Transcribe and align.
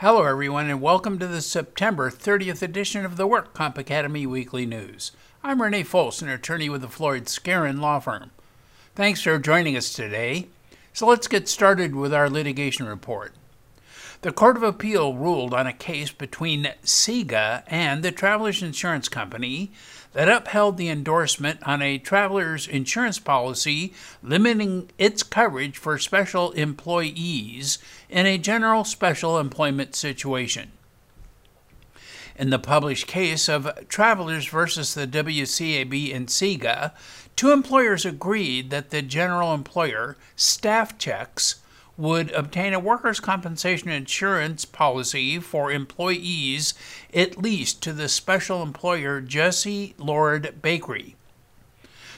Hello, 0.00 0.22
everyone, 0.22 0.70
and 0.70 0.80
welcome 0.80 1.18
to 1.18 1.26
the 1.26 1.42
September 1.42 2.10
30th 2.10 2.62
edition 2.62 3.04
of 3.04 3.18
the 3.18 3.26
Work 3.26 3.52
Comp 3.52 3.76
Academy 3.76 4.26
Weekly 4.26 4.64
News. 4.64 5.12
I'm 5.44 5.60
Renee 5.60 5.84
Folse, 5.84 6.22
an 6.22 6.30
attorney 6.30 6.70
with 6.70 6.80
the 6.80 6.88
Floyd 6.88 7.24
Skeren 7.26 7.82
Law 7.82 7.98
Firm. 8.00 8.30
Thanks 8.94 9.20
for 9.20 9.38
joining 9.38 9.76
us 9.76 9.92
today. 9.92 10.46
So 10.94 11.06
let's 11.06 11.28
get 11.28 11.50
started 11.50 11.94
with 11.94 12.14
our 12.14 12.30
litigation 12.30 12.86
report. 12.86 13.34
The 14.22 14.32
Court 14.32 14.56
of 14.56 14.62
Appeal 14.62 15.16
ruled 15.16 15.52
on 15.52 15.66
a 15.66 15.72
case 15.74 16.12
between 16.12 16.72
CIGA 16.82 17.64
and 17.66 18.02
the 18.02 18.10
Travelers 18.10 18.62
Insurance 18.62 19.10
Company 19.10 19.70
that 20.12 20.28
upheld 20.28 20.76
the 20.76 20.88
endorsement 20.88 21.60
on 21.66 21.82
a 21.82 21.98
traveler's 21.98 22.66
insurance 22.66 23.18
policy 23.18 23.92
limiting 24.22 24.90
its 24.98 25.22
coverage 25.22 25.78
for 25.78 25.98
special 25.98 26.52
employees 26.52 27.78
in 28.08 28.26
a 28.26 28.38
general 28.38 28.84
special 28.84 29.38
employment 29.38 29.94
situation. 29.94 30.72
In 32.36 32.50
the 32.50 32.58
published 32.58 33.06
case 33.06 33.48
of 33.48 33.68
Travelers 33.88 34.46
versus 34.46 34.94
the 34.94 35.06
WCAB 35.06 36.14
and 36.14 36.26
CIGA, 36.26 36.92
two 37.36 37.52
employers 37.52 38.06
agreed 38.06 38.70
that 38.70 38.90
the 38.90 39.02
general 39.02 39.52
employer 39.52 40.16
staff 40.36 40.96
checks 40.96 41.56
would 42.00 42.30
obtain 42.30 42.72
a 42.72 42.80
workers' 42.80 43.20
compensation 43.20 43.90
insurance 43.90 44.64
policy 44.64 45.38
for 45.38 45.70
employees 45.70 46.72
at 47.12 47.36
least 47.36 47.82
to 47.82 47.92
the 47.92 48.08
special 48.08 48.62
employer 48.62 49.20
Jesse 49.20 49.94
Lord 49.98 50.62
Bakery. 50.62 51.14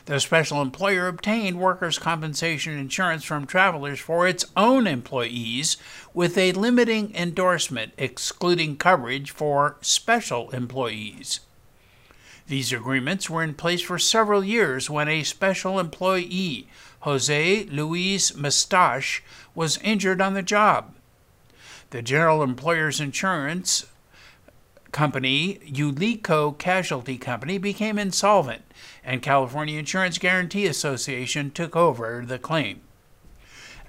The 0.04 0.20
special 0.20 0.62
employer 0.62 1.08
obtained 1.08 1.58
workers' 1.58 1.98
compensation 1.98 2.78
insurance 2.78 3.24
from 3.24 3.44
travelers 3.44 3.98
for 3.98 4.26
its 4.26 4.44
own 4.56 4.86
employees 4.86 5.76
with 6.14 6.38
a 6.38 6.52
limiting 6.52 7.14
endorsement 7.14 7.92
excluding 7.98 8.76
coverage 8.76 9.32
for 9.32 9.78
special 9.80 10.50
employees. 10.50 11.40
These 12.48 12.72
agreements 12.72 13.30
were 13.30 13.42
in 13.42 13.54
place 13.54 13.80
for 13.82 13.98
several 13.98 14.44
years 14.44 14.90
when 14.90 15.08
a 15.08 15.22
special 15.22 15.78
employee, 15.78 16.68
Jose 17.02 17.64
Luis 17.64 18.34
Mustache, 18.36 19.22
was 19.54 19.78
injured 19.78 20.20
on 20.20 20.34
the 20.34 20.42
job. 20.42 20.94
The 21.90 22.00
General 22.00 22.42
Employers 22.42 23.00
Insurance 23.00 23.86
Company, 24.92 25.58
Ulico 25.66 26.56
Casualty 26.56 27.18
Company, 27.18 27.58
became 27.58 27.98
insolvent, 27.98 28.62
and 29.04 29.20
California 29.20 29.78
Insurance 29.78 30.18
Guarantee 30.18 30.66
Association 30.66 31.50
took 31.50 31.74
over 31.74 32.24
the 32.24 32.38
claim. 32.38 32.82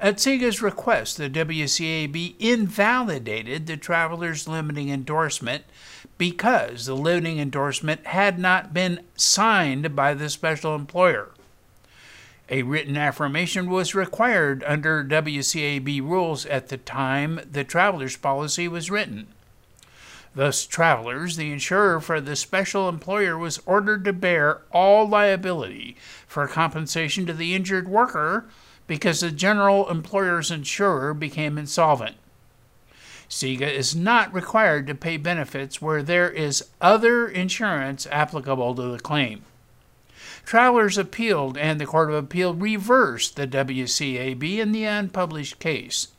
At 0.01 0.17
CIGA's 0.17 0.61
request, 0.61 1.17
the 1.17 1.29
WCAB 1.29 2.35
invalidated 2.39 3.67
the 3.67 3.77
traveler's 3.77 4.47
limiting 4.47 4.89
endorsement 4.89 5.65
because 6.17 6.87
the 6.87 6.95
limiting 6.95 7.39
endorsement 7.39 8.07
had 8.07 8.39
not 8.39 8.73
been 8.73 9.01
signed 9.15 9.95
by 9.95 10.13
the 10.13 10.29
special 10.29 10.73
employer. 10.73 11.29
A 12.53 12.61
written 12.61 12.95
affirmation 12.97 13.67
was 13.67 13.95
required 13.95 14.63
under 14.67 15.03
WCAB 15.03 16.03
rules 16.03 16.45
at 16.45 16.67
the 16.67 16.77
time 16.77 17.39
the 17.51 17.63
traveler's 17.63 18.15
policy 18.15 18.67
was 18.67 18.91
written. 18.91 19.29
Thus, 20.35 20.67
Travelers, 20.67 21.35
the 21.35 21.51
insurer 21.51 21.99
for 21.99 22.21
the 22.21 22.35
special 22.35 22.87
employer, 22.87 23.39
was 23.39 23.59
ordered 23.65 24.05
to 24.05 24.13
bear 24.13 24.61
all 24.71 25.09
liability 25.09 25.97
for 26.27 26.47
compensation 26.47 27.25
to 27.25 27.33
the 27.33 27.55
injured 27.55 27.87
worker 27.87 28.45
because 28.85 29.21
the 29.21 29.31
general 29.31 29.89
employer's 29.89 30.51
insurer 30.51 31.15
became 31.15 31.57
insolvent. 31.57 32.17
CIGA 33.27 33.73
is 33.73 33.95
not 33.95 34.31
required 34.31 34.85
to 34.85 34.93
pay 34.93 35.17
benefits 35.17 35.81
where 35.81 36.03
there 36.03 36.29
is 36.29 36.69
other 36.79 37.27
insurance 37.27 38.05
applicable 38.11 38.75
to 38.75 38.91
the 38.91 38.99
claim. 38.99 39.43
Travelers 40.45 40.97
appealed, 40.97 41.57
and 41.57 41.79
the 41.79 41.85
Court 41.85 42.09
of 42.09 42.15
Appeal 42.15 42.53
reversed 42.53 43.35
the 43.35 43.47
WCAB 43.47 44.57
in 44.57 44.71
the 44.71 44.85
unpublished 44.85 45.59
case. 45.59 46.09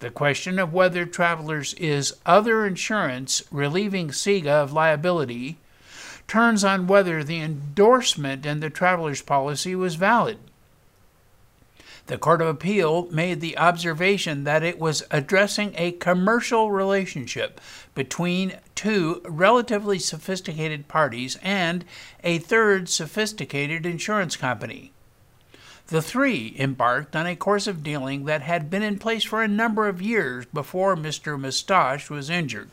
The 0.00 0.10
question 0.10 0.58
of 0.58 0.72
whether 0.72 1.04
Travelers 1.06 1.74
is 1.74 2.14
other 2.26 2.66
insurance 2.66 3.42
relieving 3.52 4.08
CIGA 4.08 4.48
of 4.48 4.72
liability 4.72 5.58
turns 6.26 6.64
on 6.64 6.86
whether 6.86 7.22
the 7.22 7.40
endorsement 7.40 8.46
in 8.46 8.60
the 8.60 8.70
Travelers 8.70 9.22
policy 9.22 9.74
was 9.74 9.94
valid. 9.96 10.38
The 12.12 12.18
Court 12.18 12.42
of 12.42 12.48
Appeal 12.48 13.08
made 13.10 13.40
the 13.40 13.56
observation 13.56 14.44
that 14.44 14.62
it 14.62 14.78
was 14.78 15.02
addressing 15.10 15.72
a 15.78 15.92
commercial 15.92 16.70
relationship 16.70 17.58
between 17.94 18.58
two 18.74 19.22
relatively 19.24 19.98
sophisticated 19.98 20.88
parties 20.88 21.38
and 21.40 21.86
a 22.22 22.36
third 22.36 22.90
sophisticated 22.90 23.86
insurance 23.86 24.36
company. 24.36 24.92
The 25.86 26.02
three 26.02 26.54
embarked 26.58 27.16
on 27.16 27.26
a 27.26 27.34
course 27.34 27.66
of 27.66 27.82
dealing 27.82 28.26
that 28.26 28.42
had 28.42 28.68
been 28.68 28.82
in 28.82 28.98
place 28.98 29.24
for 29.24 29.42
a 29.42 29.48
number 29.48 29.88
of 29.88 30.02
years 30.02 30.44
before 30.52 30.94
Mr. 30.94 31.40
Mustache 31.40 32.10
was 32.10 32.28
injured. 32.28 32.68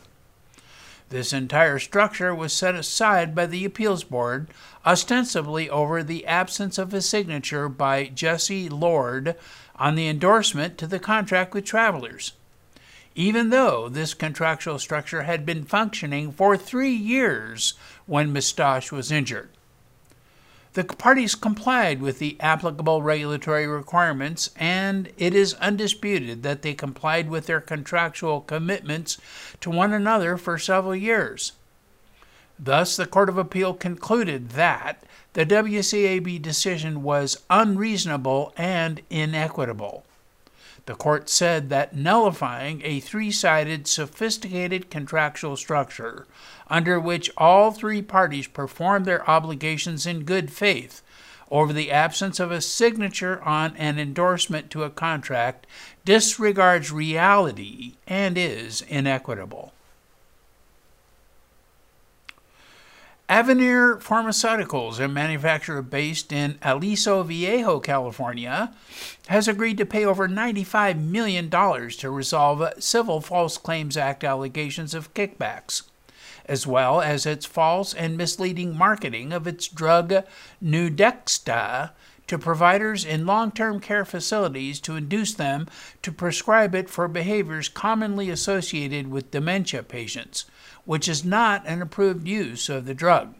This 1.10 1.32
entire 1.32 1.80
structure 1.80 2.32
was 2.32 2.52
set 2.52 2.76
aside 2.76 3.34
by 3.34 3.46
the 3.46 3.64
appeals 3.64 4.04
board, 4.04 4.46
ostensibly 4.86 5.68
over 5.68 6.04
the 6.04 6.24
absence 6.24 6.78
of 6.78 6.94
a 6.94 7.02
signature 7.02 7.68
by 7.68 8.06
Jesse 8.06 8.68
Lord 8.68 9.34
on 9.74 9.96
the 9.96 10.06
endorsement 10.06 10.78
to 10.78 10.86
the 10.86 11.00
contract 11.00 11.52
with 11.52 11.64
travelers. 11.64 12.32
Even 13.16 13.50
though 13.50 13.88
this 13.88 14.14
contractual 14.14 14.78
structure 14.78 15.22
had 15.22 15.44
been 15.44 15.64
functioning 15.64 16.30
for 16.30 16.56
three 16.56 16.94
years 16.94 17.74
when 18.06 18.32
Mustache 18.32 18.92
was 18.92 19.10
injured. 19.10 19.48
The 20.74 20.84
parties 20.84 21.34
complied 21.34 22.00
with 22.00 22.20
the 22.20 22.36
applicable 22.38 23.02
regulatory 23.02 23.66
requirements, 23.66 24.50
and 24.54 25.10
it 25.16 25.34
is 25.34 25.54
undisputed 25.54 26.44
that 26.44 26.62
they 26.62 26.74
complied 26.74 27.28
with 27.28 27.46
their 27.46 27.60
contractual 27.60 28.40
commitments 28.40 29.18
to 29.60 29.70
one 29.70 29.92
another 29.92 30.36
for 30.36 30.58
several 30.58 30.94
years. 30.94 31.52
Thus, 32.56 32.96
the 32.96 33.06
Court 33.06 33.28
of 33.28 33.36
Appeal 33.36 33.74
concluded 33.74 34.50
that 34.50 35.02
the 35.32 35.44
WCAB 35.44 36.40
decision 36.40 37.02
was 37.02 37.42
unreasonable 37.50 38.52
and 38.56 39.00
inequitable. 39.10 40.04
The 40.90 40.96
court 40.96 41.28
said 41.28 41.68
that 41.68 41.94
nullifying 41.94 42.82
a 42.84 42.98
three 42.98 43.30
sided, 43.30 43.86
sophisticated 43.86 44.90
contractual 44.90 45.56
structure 45.56 46.26
under 46.66 46.98
which 46.98 47.30
all 47.36 47.70
three 47.70 48.02
parties 48.02 48.48
performed 48.48 49.06
their 49.06 49.30
obligations 49.30 50.04
in 50.04 50.24
good 50.24 50.50
faith 50.50 51.00
over 51.48 51.72
the 51.72 51.92
absence 51.92 52.40
of 52.40 52.50
a 52.50 52.60
signature 52.60 53.40
on 53.42 53.76
an 53.76 54.00
endorsement 54.00 54.68
to 54.70 54.82
a 54.82 54.90
contract 54.90 55.64
disregards 56.04 56.90
reality 56.90 57.92
and 58.08 58.36
is 58.36 58.82
inequitable. 58.82 59.72
Avanir 63.30 64.02
Pharmaceuticals, 64.02 64.98
a 64.98 65.06
manufacturer 65.06 65.82
based 65.82 66.32
in 66.32 66.58
Aliso 66.62 67.22
Viejo, 67.22 67.78
California, 67.78 68.74
has 69.28 69.46
agreed 69.46 69.78
to 69.78 69.86
pay 69.86 70.04
over 70.04 70.26
$95 70.28 71.00
million 71.00 71.48
to 71.48 72.10
resolve 72.10 72.72
civil 72.82 73.20
False 73.20 73.56
Claims 73.56 73.96
Act 73.96 74.24
allegations 74.24 74.94
of 74.94 75.14
kickbacks, 75.14 75.82
as 76.46 76.66
well 76.66 77.00
as 77.00 77.24
its 77.24 77.46
false 77.46 77.94
and 77.94 78.16
misleading 78.16 78.76
marketing 78.76 79.32
of 79.32 79.46
its 79.46 79.68
drug 79.68 80.24
Nuedexta 80.60 81.90
to 82.26 82.36
providers 82.36 83.04
in 83.04 83.26
long 83.26 83.52
term 83.52 83.78
care 83.78 84.04
facilities 84.04 84.80
to 84.80 84.96
induce 84.96 85.34
them 85.34 85.68
to 86.02 86.10
prescribe 86.10 86.74
it 86.74 86.90
for 86.90 87.06
behaviors 87.06 87.68
commonly 87.68 88.28
associated 88.28 89.08
with 89.08 89.30
dementia 89.30 89.84
patients 89.84 90.46
which 90.84 91.08
is 91.08 91.24
not 91.24 91.66
an 91.66 91.82
approved 91.82 92.26
use 92.26 92.68
of 92.68 92.86
the 92.86 92.94
drug. 92.94 93.34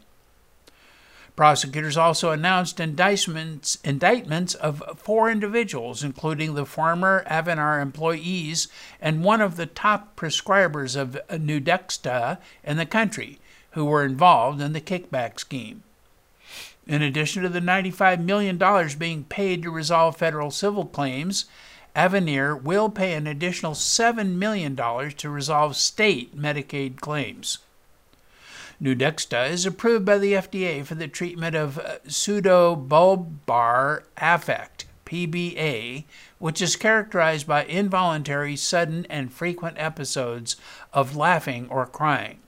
Prosecutors 1.35 1.97
also 1.97 2.31
announced 2.31 2.79
indictments, 2.79 3.77
indictments 3.83 4.53
of 4.53 4.83
four 4.97 5.31
individuals, 5.31 6.03
including 6.03 6.53
the 6.53 6.65
former 6.65 7.23
Avanir 7.25 7.81
employees 7.81 8.67
and 8.99 9.23
one 9.23 9.41
of 9.41 9.55
the 9.55 9.65
top 9.65 10.15
prescribers 10.15 10.95
of 10.95 11.19
Nuedexta 11.29 12.37
in 12.63 12.77
the 12.77 12.85
country, 12.85 13.39
who 13.71 13.85
were 13.85 14.03
involved 14.03 14.61
in 14.61 14.73
the 14.73 14.81
kickback 14.81 15.39
scheme. 15.39 15.83
In 16.85 17.01
addition 17.01 17.43
to 17.43 17.49
the 17.49 17.59
$95 17.59 18.23
million 18.23 18.59
being 18.97 19.23
paid 19.23 19.63
to 19.63 19.71
resolve 19.71 20.17
federal 20.17 20.51
civil 20.51 20.85
claims, 20.85 21.45
Avanir 21.95 22.59
will 22.61 22.89
pay 22.89 23.13
an 23.13 23.27
additional 23.27 23.73
$7 23.73 24.35
million 24.35 24.75
to 24.75 25.29
resolve 25.29 25.75
state 25.75 26.37
Medicaid 26.37 27.01
claims. 27.01 27.57
Nuedexta 28.81 29.49
is 29.49 29.65
approved 29.65 30.05
by 30.05 30.17
the 30.17 30.33
FDA 30.33 30.85
for 30.85 30.95
the 30.95 31.07
treatment 31.07 31.55
of 31.55 31.77
uh, 31.77 31.97
pseudobulbar 32.07 34.03
affect, 34.17 34.85
PBA, 35.05 36.05
which 36.39 36.61
is 36.61 36.75
characterized 36.75 37.45
by 37.45 37.65
involuntary, 37.65 38.55
sudden, 38.55 39.05
and 39.09 39.31
frequent 39.31 39.77
episodes 39.77 40.55
of 40.93 41.15
laughing 41.15 41.67
or 41.69 41.85
crying. 41.85 42.39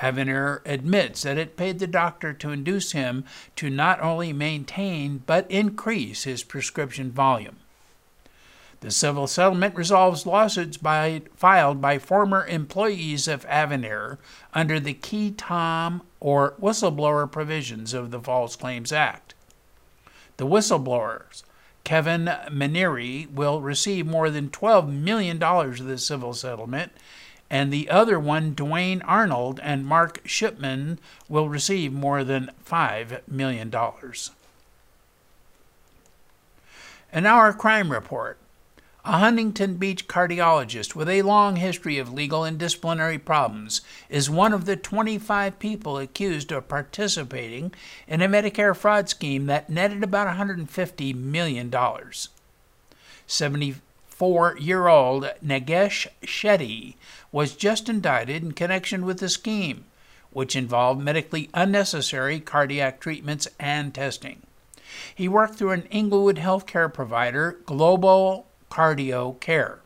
Avanir 0.00 0.60
admits 0.66 1.22
that 1.22 1.38
it 1.38 1.56
paid 1.56 1.78
the 1.78 1.86
doctor 1.86 2.32
to 2.32 2.50
induce 2.50 2.92
him 2.92 3.24
to 3.56 3.70
not 3.70 4.00
only 4.00 4.32
maintain 4.32 5.22
but 5.26 5.50
increase 5.50 6.24
his 6.24 6.44
prescription 6.44 7.10
volume. 7.10 7.56
The 8.80 8.90
civil 8.92 9.26
settlement 9.26 9.74
resolves 9.74 10.24
lawsuits 10.24 10.76
by, 10.76 11.22
filed 11.34 11.80
by 11.80 11.98
former 11.98 12.46
employees 12.46 13.26
of 13.26 13.44
Avanir 13.46 14.18
under 14.54 14.78
the 14.78 14.94
qui 14.94 15.32
tam 15.32 16.02
or 16.20 16.54
whistleblower 16.60 17.30
provisions 17.30 17.92
of 17.92 18.12
the 18.12 18.20
False 18.20 18.54
Claims 18.54 18.92
Act. 18.92 19.34
The 20.36 20.46
whistleblowers, 20.46 21.42
Kevin 21.82 22.26
Maneri, 22.50 23.28
will 23.32 23.60
receive 23.60 24.06
more 24.06 24.30
than 24.30 24.48
$12 24.50 24.88
million 24.88 25.42
of 25.42 25.84
the 25.84 25.98
civil 25.98 26.32
settlement, 26.32 26.92
and 27.50 27.72
the 27.72 27.90
other 27.90 28.20
one, 28.20 28.54
Dwayne 28.54 29.02
Arnold 29.04 29.58
and 29.62 29.86
Mark 29.86 30.20
Shipman, 30.24 31.00
will 31.28 31.48
receive 31.48 31.92
more 31.92 32.22
than 32.22 32.52
$5 32.64 33.26
million. 33.26 33.74
And 37.10 37.26
our 37.26 37.52
crime 37.52 37.90
report. 37.90 38.38
A 39.08 39.20
Huntington 39.20 39.76
Beach 39.76 40.06
cardiologist 40.06 40.94
with 40.94 41.08
a 41.08 41.22
long 41.22 41.56
history 41.56 41.96
of 41.96 42.12
legal 42.12 42.44
and 42.44 42.58
disciplinary 42.58 43.16
problems 43.16 43.80
is 44.10 44.28
one 44.28 44.52
of 44.52 44.66
the 44.66 44.76
25 44.76 45.58
people 45.58 45.96
accused 45.96 46.52
of 46.52 46.68
participating 46.68 47.72
in 48.06 48.20
a 48.20 48.28
Medicare 48.28 48.76
fraud 48.76 49.08
scheme 49.08 49.46
that 49.46 49.70
netted 49.70 50.04
about 50.04 50.36
$150 50.36 51.14
million. 51.14 51.74
74 53.26 54.58
year 54.58 54.88
old 54.88 55.30
Nagesh 55.42 56.06
Shetty 56.22 56.96
was 57.32 57.56
just 57.56 57.88
indicted 57.88 58.42
in 58.42 58.52
connection 58.52 59.06
with 59.06 59.20
the 59.20 59.30
scheme, 59.30 59.86
which 60.32 60.54
involved 60.54 61.00
medically 61.00 61.48
unnecessary 61.54 62.40
cardiac 62.40 63.00
treatments 63.00 63.48
and 63.58 63.94
testing. 63.94 64.42
He 65.14 65.28
worked 65.28 65.54
through 65.54 65.70
an 65.70 65.88
Inglewood 65.90 66.36
healthcare 66.36 66.92
provider, 66.92 67.58
Global 67.64 68.47
cardio 68.70 69.38
care. 69.40 69.80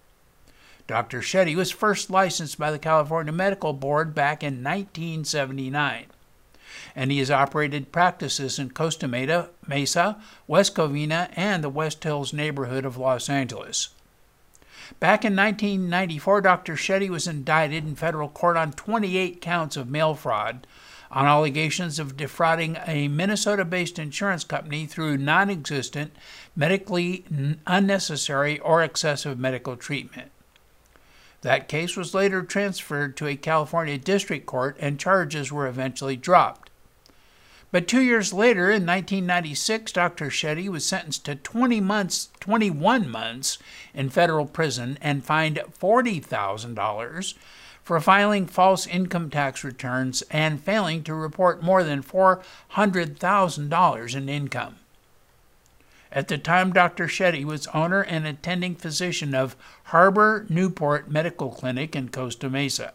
Dr. 0.86 1.20
Shetty 1.20 1.54
was 1.54 1.70
first 1.70 2.10
licensed 2.10 2.58
by 2.58 2.70
the 2.70 2.78
California 2.78 3.32
Medical 3.32 3.72
Board 3.72 4.14
back 4.14 4.42
in 4.42 4.62
1979, 4.62 6.06
and 6.94 7.10
he 7.10 7.18
has 7.18 7.30
operated 7.30 7.92
practices 7.92 8.58
in 8.58 8.70
Costa 8.70 9.08
Mesa, 9.08 10.20
West 10.46 10.74
Covina, 10.74 11.30
and 11.34 11.62
the 11.62 11.68
West 11.68 12.02
Hills 12.04 12.32
neighborhood 12.32 12.84
of 12.84 12.96
Los 12.96 13.28
Angeles. 13.28 13.90
Back 15.00 15.24
in 15.24 15.34
1994, 15.34 16.40
Dr. 16.42 16.74
Shetty 16.74 17.08
was 17.08 17.26
indicted 17.26 17.86
in 17.86 17.94
federal 17.94 18.28
court 18.28 18.56
on 18.56 18.72
28 18.72 19.40
counts 19.40 19.76
of 19.76 19.88
mail 19.88 20.14
fraud 20.14 20.66
on 21.12 21.26
allegations 21.26 21.98
of 21.98 22.16
defrauding 22.16 22.78
a 22.86 23.06
Minnesota 23.08 23.64
based 23.64 23.98
insurance 23.98 24.44
company 24.44 24.86
through 24.86 25.18
non 25.18 25.50
existent, 25.50 26.16
medically 26.56 27.24
unnecessary, 27.66 28.58
or 28.60 28.82
excessive 28.82 29.38
medical 29.38 29.76
treatment. 29.76 30.32
That 31.42 31.68
case 31.68 31.96
was 31.96 32.14
later 32.14 32.42
transferred 32.42 33.16
to 33.16 33.26
a 33.26 33.36
California 33.36 33.98
district 33.98 34.46
court 34.46 34.76
and 34.80 34.98
charges 34.98 35.52
were 35.52 35.66
eventually 35.66 36.16
dropped. 36.16 36.70
But 37.72 37.88
two 37.88 38.02
years 38.02 38.32
later, 38.32 38.66
in 38.66 38.86
1996, 38.86 39.92
Dr. 39.92 40.26
Shetty 40.26 40.68
was 40.68 40.84
sentenced 40.84 41.24
to 41.24 41.34
20 41.34 41.80
months, 41.80 42.28
21 42.40 43.08
months 43.08 43.58
in 43.94 44.10
federal 44.10 44.44
prison 44.46 44.98
and 45.00 45.24
fined 45.24 45.60
$40,000 45.80 47.34
for 47.92 48.00
filing 48.00 48.46
false 48.46 48.86
income 48.86 49.28
tax 49.28 49.62
returns 49.62 50.22
and 50.30 50.62
failing 50.62 51.04
to 51.04 51.12
report 51.12 51.62
more 51.62 51.84
than 51.84 52.02
$400,000 52.02 54.16
in 54.16 54.30
income. 54.30 54.76
At 56.10 56.28
the 56.28 56.38
time, 56.38 56.72
Dr. 56.72 57.06
Shetty 57.06 57.44
was 57.44 57.66
owner 57.74 58.00
and 58.00 58.26
attending 58.26 58.76
physician 58.76 59.34
of 59.34 59.56
Harbor 59.84 60.46
Newport 60.48 61.10
Medical 61.10 61.50
Clinic 61.50 61.94
in 61.94 62.08
Costa 62.08 62.48
Mesa. 62.48 62.94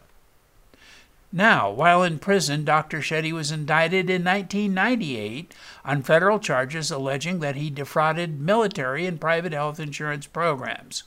Now, 1.30 1.70
while 1.70 2.02
in 2.02 2.18
prison, 2.18 2.64
Dr. 2.64 2.98
Shetty 2.98 3.30
was 3.30 3.52
indicted 3.52 4.10
in 4.10 4.24
1998 4.24 5.54
on 5.84 6.02
federal 6.02 6.40
charges 6.40 6.90
alleging 6.90 7.38
that 7.38 7.54
he 7.54 7.70
defrauded 7.70 8.40
military 8.40 9.06
and 9.06 9.20
private 9.20 9.52
health 9.52 9.78
insurance 9.78 10.26
programs. 10.26 11.04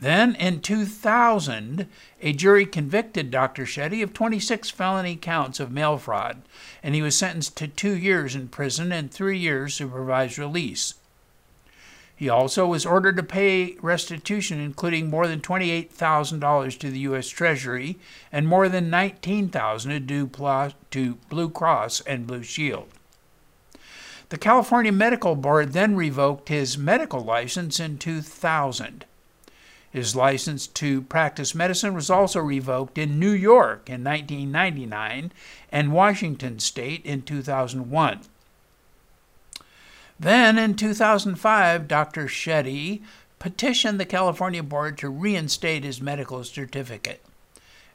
Then, 0.00 0.36
in 0.36 0.60
2000, 0.60 1.88
a 2.22 2.32
jury 2.32 2.66
convicted 2.66 3.30
Dr. 3.32 3.64
Shetty 3.64 4.02
of 4.02 4.14
26 4.14 4.70
felony 4.70 5.16
counts 5.16 5.58
of 5.58 5.72
mail 5.72 5.98
fraud, 5.98 6.42
and 6.82 6.94
he 6.94 7.02
was 7.02 7.16
sentenced 7.16 7.56
to 7.56 7.66
two 7.66 7.96
years 7.96 8.36
in 8.36 8.48
prison 8.48 8.92
and 8.92 9.10
three 9.10 9.38
years 9.38 9.74
supervised 9.74 10.38
release. 10.38 10.94
He 12.14 12.28
also 12.28 12.66
was 12.66 12.86
ordered 12.86 13.16
to 13.16 13.22
pay 13.22 13.76
restitution, 13.80 14.60
including 14.60 15.08
more 15.08 15.26
than 15.26 15.40
$28,000 15.40 16.78
to 16.78 16.90
the 16.90 16.98
U.S. 17.00 17.28
Treasury 17.28 17.98
and 18.32 18.46
more 18.46 18.68
than 18.68 18.90
$19,000 18.90 20.74
to 20.90 21.14
Blue 21.28 21.48
Cross 21.48 22.00
and 22.02 22.26
Blue 22.26 22.42
Shield. 22.42 22.88
The 24.30 24.38
California 24.38 24.92
Medical 24.92 25.36
Board 25.36 25.72
then 25.72 25.96
revoked 25.96 26.48
his 26.48 26.76
medical 26.76 27.20
license 27.20 27.80
in 27.80 27.98
2000. 27.98 29.04
His 29.90 30.14
license 30.14 30.66
to 30.66 31.02
practice 31.02 31.54
medicine 31.54 31.94
was 31.94 32.10
also 32.10 32.40
revoked 32.40 32.98
in 32.98 33.18
New 33.18 33.30
York 33.30 33.88
in 33.88 34.04
1999 34.04 35.32
and 35.72 35.92
Washington 35.92 36.58
state 36.58 37.04
in 37.06 37.22
2001. 37.22 38.20
Then 40.20 40.58
in 40.58 40.74
2005, 40.74 41.88
Dr. 41.88 42.26
Shetty 42.26 43.02
petitioned 43.38 44.00
the 44.00 44.04
California 44.04 44.62
board 44.62 44.98
to 44.98 45.08
reinstate 45.08 45.84
his 45.84 46.00
medical 46.00 46.42
certificate. 46.44 47.24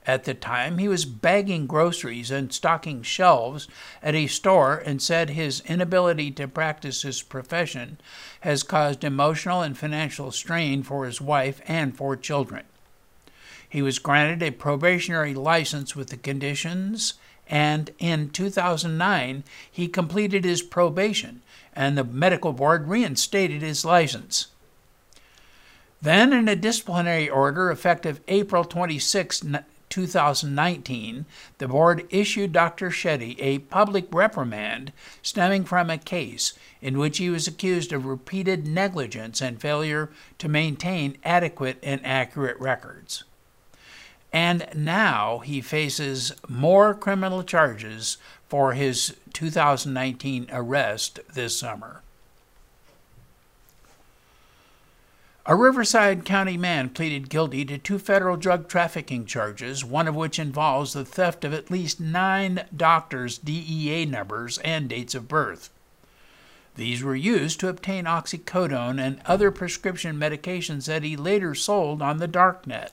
At 0.06 0.26
the 0.26 0.34
time, 0.34 0.80
he 0.80 0.88
was 0.90 1.06
bagging 1.06 1.66
groceries 1.66 2.30
and 2.30 2.52
stocking 2.52 3.04
shelves 3.04 3.70
at 4.02 4.16
a 4.16 4.28
store 4.28 4.76
and 4.76 5.02
said 5.02 5.30
his 5.30 5.62
inability 5.62 6.30
to 6.32 6.48
practice 6.48 7.04
his 7.04 7.22
profession 7.22 8.00
has 8.42 8.64
caused 8.64 9.06
emotional 9.06 9.62
and 9.62 9.78
financial 9.78 10.32
strain 10.32 10.84
for 10.84 11.06
his 11.06 11.22
wife 11.22 11.62
and 11.68 11.96
four 11.96 12.18
children. 12.18 12.66
He 13.68 13.82
was 13.82 13.98
granted 13.98 14.44
a 14.44 14.52
probationary 14.52 15.34
license 15.34 15.96
with 15.96 16.10
the 16.10 16.18
conditions, 16.18 17.14
and 17.48 17.90
in 17.98 18.30
2009 18.30 19.44
he 19.72 19.88
completed 19.88 20.44
his 20.44 20.62
probation, 20.62 21.42
and 21.74 21.98
the 21.98 22.04
medical 22.04 22.52
board 22.52 22.90
reinstated 22.90 23.62
his 23.62 23.86
license. 23.86 24.48
Then, 26.02 26.34
in 26.34 26.50
a 26.50 26.56
disciplinary 26.58 27.30
order 27.30 27.72
effective 27.72 28.20
April 28.28 28.66
26, 28.66 29.46
2019, 29.94 31.28
the 31.60 31.68
board 31.68 32.08
issued 32.10 32.52
Dr. 32.52 32.90
Shetty 32.90 33.36
a 33.38 33.60
public 33.60 34.08
reprimand 34.12 34.92
stemming 35.22 35.66
from 35.66 35.92
a 35.92 36.00
case 36.00 36.54
in 36.82 36.98
which 36.98 37.20
he 37.20 37.30
was 37.30 37.48
accused 37.48 37.94
of 37.94 38.08
repeated 38.08 38.66
negligence 38.66 39.40
and 39.40 39.62
failure 39.62 40.10
to 40.40 40.50
maintain 40.50 41.18
adequate 41.24 41.78
and 41.84 42.04
accurate 42.04 42.60
records. 42.60 43.24
And 44.32 44.68
now 44.74 45.40
he 45.40 45.62
faces 45.62 46.34
more 46.48 46.96
criminal 46.96 47.44
charges 47.44 48.18
for 48.48 48.74
his 48.74 49.16
2019 49.34 50.48
arrest 50.52 51.20
this 51.36 51.60
summer. 51.60 52.03
A 55.46 55.58
Riverside 55.58 56.24
County 56.24 56.56
man 56.56 56.88
pleaded 56.88 57.30
guilty 57.30 57.66
to 57.66 57.78
two 57.78 58.00
federal 58.00 58.38
drug 58.38 58.70
trafficking 58.70 59.26
charges, 59.26 59.84
one 59.84 60.08
of 60.08 60.16
which 60.16 60.40
involves 60.40 60.94
the 60.94 61.04
theft 61.04 61.44
of 61.44 61.54
at 61.54 61.70
least 61.70 62.00
nine 62.00 62.64
doctors' 62.74 63.40
DEA 63.40 64.06
numbers 64.06 64.58
and 64.60 64.88
dates 64.88 65.14
of 65.14 65.28
birth. 65.28 65.70
These 66.76 67.04
were 67.04 67.18
used 67.18 67.60
to 67.60 67.68
obtain 67.68 68.06
oxycodone 68.06 69.06
and 69.06 69.20
other 69.26 69.52
prescription 69.52 70.16
medications 70.16 70.86
that 70.86 71.04
he 71.04 71.18
later 71.18 71.54
sold 71.54 72.02
on 72.02 72.20
the 72.20 72.28
darknet. 72.30 72.92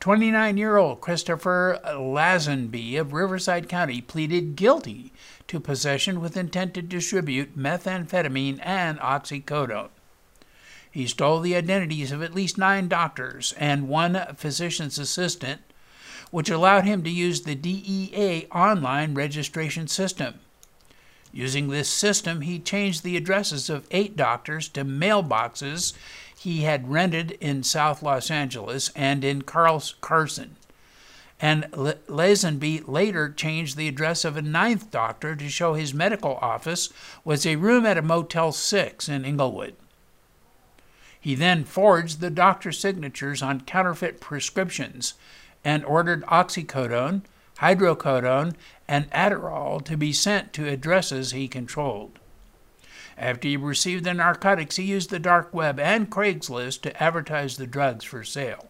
29 0.00 0.56
year 0.56 0.78
old 0.78 1.02
Christopher 1.02 1.78
Lazenby 1.84 2.98
of 2.98 3.12
Riverside 3.12 3.68
County 3.68 4.00
pleaded 4.00 4.56
guilty 4.56 5.12
to 5.46 5.60
possession 5.60 6.22
with 6.22 6.38
intent 6.38 6.72
to 6.72 6.80
distribute 6.80 7.54
methamphetamine 7.54 8.60
and 8.62 8.98
oxycodone. 9.00 9.90
He 10.90 11.06
stole 11.06 11.40
the 11.40 11.54
identities 11.54 12.12
of 12.12 12.22
at 12.22 12.34
least 12.34 12.58
nine 12.58 12.88
doctors 12.88 13.52
and 13.58 13.88
one 13.88 14.20
physician's 14.36 14.98
assistant, 14.98 15.60
which 16.30 16.50
allowed 16.50 16.84
him 16.84 17.02
to 17.04 17.10
use 17.10 17.42
the 17.42 17.54
DEA 17.54 18.46
online 18.52 19.14
registration 19.14 19.88
system. 19.88 20.40
Using 21.32 21.68
this 21.68 21.88
system, 21.88 22.40
he 22.40 22.58
changed 22.58 23.02
the 23.02 23.16
addresses 23.16 23.68
of 23.68 23.86
eight 23.90 24.16
doctors 24.16 24.68
to 24.70 24.84
mailboxes 24.84 25.92
he 26.38 26.62
had 26.62 26.90
rented 26.90 27.32
in 27.32 27.62
South 27.62 28.02
Los 28.02 28.30
Angeles 28.30 28.90
and 28.94 29.24
in 29.24 29.42
Carson. 29.42 30.56
And 31.40 31.64
Lazenby 31.72 32.88
later 32.88 33.30
changed 33.30 33.76
the 33.76 33.88
address 33.88 34.24
of 34.24 34.36
a 34.36 34.42
ninth 34.42 34.90
doctor 34.90 35.36
to 35.36 35.48
show 35.48 35.74
his 35.74 35.94
medical 35.94 36.36
office 36.36 36.92
was 37.24 37.46
a 37.46 37.56
room 37.56 37.86
at 37.86 37.98
a 37.98 38.02
Motel 38.02 38.52
6 38.52 39.08
in 39.08 39.24
Inglewood. 39.24 39.76
He 41.20 41.34
then 41.34 41.64
forged 41.64 42.20
the 42.20 42.30
doctor's 42.30 42.78
signatures 42.78 43.42
on 43.42 43.62
counterfeit 43.62 44.20
prescriptions 44.20 45.14
and 45.64 45.84
ordered 45.84 46.24
oxycodone, 46.26 47.22
hydrocodone, 47.58 48.54
and 48.86 49.10
Adderall 49.10 49.84
to 49.84 49.96
be 49.96 50.12
sent 50.12 50.52
to 50.52 50.68
addresses 50.68 51.32
he 51.32 51.48
controlled. 51.48 52.18
After 53.16 53.48
he 53.48 53.56
received 53.56 54.04
the 54.04 54.14
narcotics, 54.14 54.76
he 54.76 54.84
used 54.84 55.10
the 55.10 55.18
dark 55.18 55.52
web 55.52 55.80
and 55.80 56.08
Craigslist 56.08 56.82
to 56.82 57.02
advertise 57.02 57.56
the 57.56 57.66
drugs 57.66 58.04
for 58.04 58.22
sale. 58.22 58.68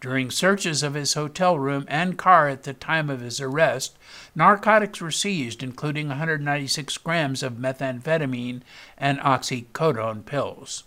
During 0.00 0.30
searches 0.30 0.82
of 0.82 0.94
his 0.94 1.14
hotel 1.14 1.58
room 1.58 1.84
and 1.88 2.18
car 2.18 2.48
at 2.48 2.62
the 2.62 2.74
time 2.74 3.10
of 3.10 3.20
his 3.20 3.40
arrest, 3.40 3.96
narcotics 4.34 5.00
were 5.00 5.10
seized, 5.10 5.62
including 5.62 6.08
196 6.08 6.96
grams 6.98 7.42
of 7.42 7.54
methamphetamine 7.54 8.62
and 8.96 9.18
oxycodone 9.20 10.24
pills. 10.24 10.84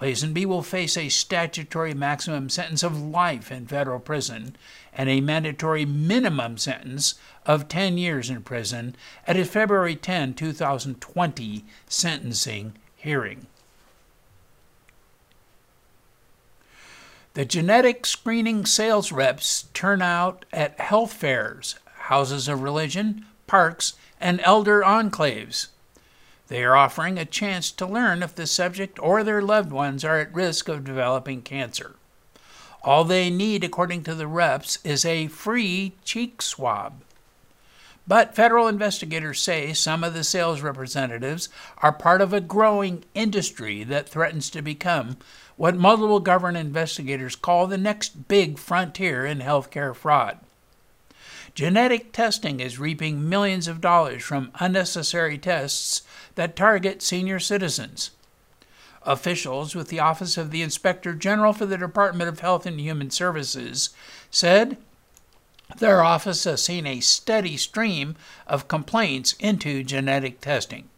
Lazenby 0.00 0.46
will 0.46 0.62
face 0.62 0.96
a 0.96 1.10
statutory 1.10 1.92
maximum 1.92 2.48
sentence 2.48 2.82
of 2.82 3.00
life 3.00 3.52
in 3.52 3.66
federal 3.66 4.00
prison 4.00 4.56
and 4.94 5.08
a 5.08 5.20
mandatory 5.20 5.84
minimum 5.84 6.56
sentence 6.56 7.14
of 7.44 7.68
10 7.68 7.98
years 7.98 8.30
in 8.30 8.42
prison 8.42 8.96
at 9.26 9.36
his 9.36 9.50
February 9.50 9.94
10, 9.94 10.34
2020 10.34 11.64
sentencing 11.86 12.72
hearing. 12.96 13.46
The 17.34 17.44
genetic 17.44 18.06
screening 18.06 18.66
sales 18.66 19.12
reps 19.12 19.66
turn 19.74 20.02
out 20.02 20.44
at 20.52 20.80
health 20.80 21.12
fairs, 21.12 21.76
houses 22.04 22.48
of 22.48 22.62
religion, 22.62 23.26
parks, 23.46 23.94
and 24.20 24.40
elder 24.44 24.82
enclaves. 24.82 25.68
They 26.50 26.64
are 26.64 26.74
offering 26.74 27.16
a 27.16 27.24
chance 27.24 27.70
to 27.70 27.86
learn 27.86 28.24
if 28.24 28.34
the 28.34 28.44
subject 28.44 28.98
or 28.98 29.22
their 29.22 29.40
loved 29.40 29.70
ones 29.70 30.04
are 30.04 30.18
at 30.18 30.34
risk 30.34 30.68
of 30.68 30.82
developing 30.82 31.42
cancer. 31.42 31.94
All 32.82 33.04
they 33.04 33.30
need, 33.30 33.62
according 33.62 34.02
to 34.04 34.16
the 34.16 34.26
reps, 34.26 34.80
is 34.82 35.04
a 35.04 35.28
free 35.28 35.92
cheek 36.02 36.42
swab. 36.42 37.02
But 38.04 38.34
federal 38.34 38.66
investigators 38.66 39.40
say 39.40 39.72
some 39.72 40.02
of 40.02 40.12
the 40.12 40.24
sales 40.24 40.60
representatives 40.60 41.50
are 41.78 41.92
part 41.92 42.20
of 42.20 42.32
a 42.32 42.40
growing 42.40 43.04
industry 43.14 43.84
that 43.84 44.08
threatens 44.08 44.50
to 44.50 44.60
become 44.60 45.18
what 45.56 45.76
multiple 45.76 46.18
government 46.18 46.66
investigators 46.66 47.36
call 47.36 47.68
the 47.68 47.78
next 47.78 48.26
big 48.26 48.58
frontier 48.58 49.24
in 49.24 49.38
healthcare 49.38 49.94
fraud. 49.94 50.40
Genetic 51.60 52.12
testing 52.12 52.58
is 52.58 52.78
reaping 52.78 53.28
millions 53.28 53.68
of 53.68 53.82
dollars 53.82 54.22
from 54.22 54.50
unnecessary 54.58 55.36
tests 55.36 56.00
that 56.34 56.56
target 56.56 57.02
senior 57.02 57.38
citizens. 57.38 58.12
Officials 59.02 59.74
with 59.74 59.88
the 59.88 60.00
Office 60.00 60.38
of 60.38 60.52
the 60.52 60.62
Inspector 60.62 61.12
General 61.16 61.52
for 61.52 61.66
the 61.66 61.76
Department 61.76 62.30
of 62.30 62.40
Health 62.40 62.64
and 62.64 62.80
Human 62.80 63.10
Services 63.10 63.90
said 64.30 64.78
their 65.76 66.02
office 66.02 66.44
has 66.44 66.64
seen 66.64 66.86
a 66.86 67.00
steady 67.00 67.58
stream 67.58 68.16
of 68.46 68.66
complaints 68.66 69.34
into 69.34 69.84
genetic 69.84 70.40
testing. 70.40 70.88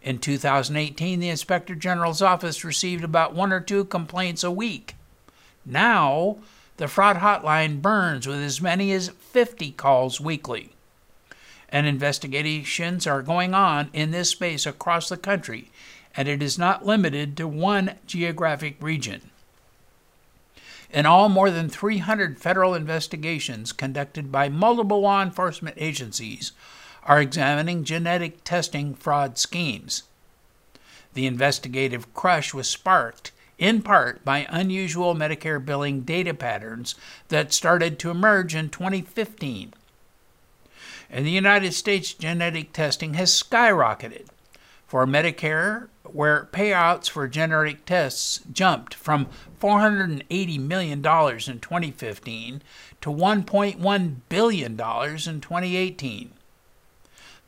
In 0.00 0.20
2018, 0.20 1.20
the 1.20 1.28
Inspector 1.28 1.74
General's 1.74 2.22
office 2.22 2.64
received 2.64 3.04
about 3.04 3.34
one 3.34 3.52
or 3.52 3.60
two 3.60 3.84
complaints 3.84 4.42
a 4.42 4.50
week. 4.50 4.94
Now, 5.66 6.38
the 6.80 6.88
fraud 6.88 7.18
hotline 7.18 7.82
burns 7.82 8.26
with 8.26 8.38
as 8.38 8.60
many 8.60 8.90
as 8.90 9.10
50 9.10 9.72
calls 9.72 10.20
weekly 10.20 10.72
and 11.68 11.86
investigations 11.86 13.06
are 13.06 13.22
going 13.22 13.54
on 13.54 13.90
in 13.92 14.10
this 14.10 14.30
space 14.30 14.66
across 14.66 15.08
the 15.08 15.16
country, 15.16 15.70
and 16.16 16.26
it 16.26 16.42
is 16.42 16.58
not 16.58 16.84
limited 16.84 17.36
to 17.36 17.46
one 17.46 17.94
geographic 18.06 18.76
region. 18.80 19.30
In 20.90 21.04
all, 21.06 21.28
more 21.28 21.50
than 21.50 21.68
300 21.68 22.38
federal 22.38 22.74
investigations 22.74 23.72
conducted 23.72 24.32
by 24.32 24.48
multiple 24.48 25.02
law 25.02 25.22
enforcement 25.22 25.76
agencies 25.78 26.50
are 27.04 27.20
examining 27.20 27.84
genetic 27.84 28.42
testing 28.42 28.94
fraud 28.94 29.38
schemes. 29.38 30.04
The 31.14 31.26
investigative 31.26 32.12
crush 32.14 32.52
was 32.52 32.68
sparked 32.68 33.32
in 33.60 33.82
part 33.82 34.24
by 34.24 34.48
unusual 34.50 35.14
Medicare 35.14 35.64
billing 35.64 36.00
data 36.00 36.34
patterns 36.34 36.96
that 37.28 37.52
started 37.52 38.00
to 38.00 38.10
emerge 38.10 38.56
in 38.56 38.70
2015 38.70 39.72
in 41.12 41.24
the 41.24 41.30
United 41.30 41.74
States, 41.74 42.14
genetic 42.14 42.72
testing 42.72 43.14
has 43.14 43.30
skyrocketed. 43.32 44.26
For 44.86 45.06
Medicare, 45.06 45.88
where 46.04 46.48
payouts 46.52 47.08
for 47.08 47.28
genetic 47.28 47.84
tests 47.84 48.40
jumped 48.52 48.94
from 48.94 49.28
$480 49.60 50.60
million 50.60 50.98
in 50.98 51.02
2015 51.02 52.62
to 53.00 53.10
$1.1 53.10 54.14
billion 54.28 54.72
in 54.72 54.76
2018. 54.76 56.30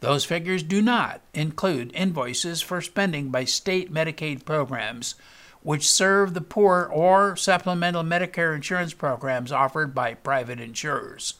Those 0.01 0.25
figures 0.25 0.63
do 0.65 0.83
not 0.83 1.21
include 1.33 1.93
invoices 1.95 2.61
for 2.61 2.81
spending 2.81 3.31
by 3.31 3.45
state 3.45 3.93
Medicaid 3.93 4.45
programs, 4.45 5.15
which 5.63 5.89
serve 5.89 6.35
the 6.35 6.41
poor 6.41 6.89
or 6.93 7.37
supplemental 7.37 8.03
Medicare 8.03 8.55
insurance 8.55 8.95
programs 8.95 9.53
offered 9.53 9.95
by 9.95 10.15
private 10.15 10.61
insurers. 10.61 11.35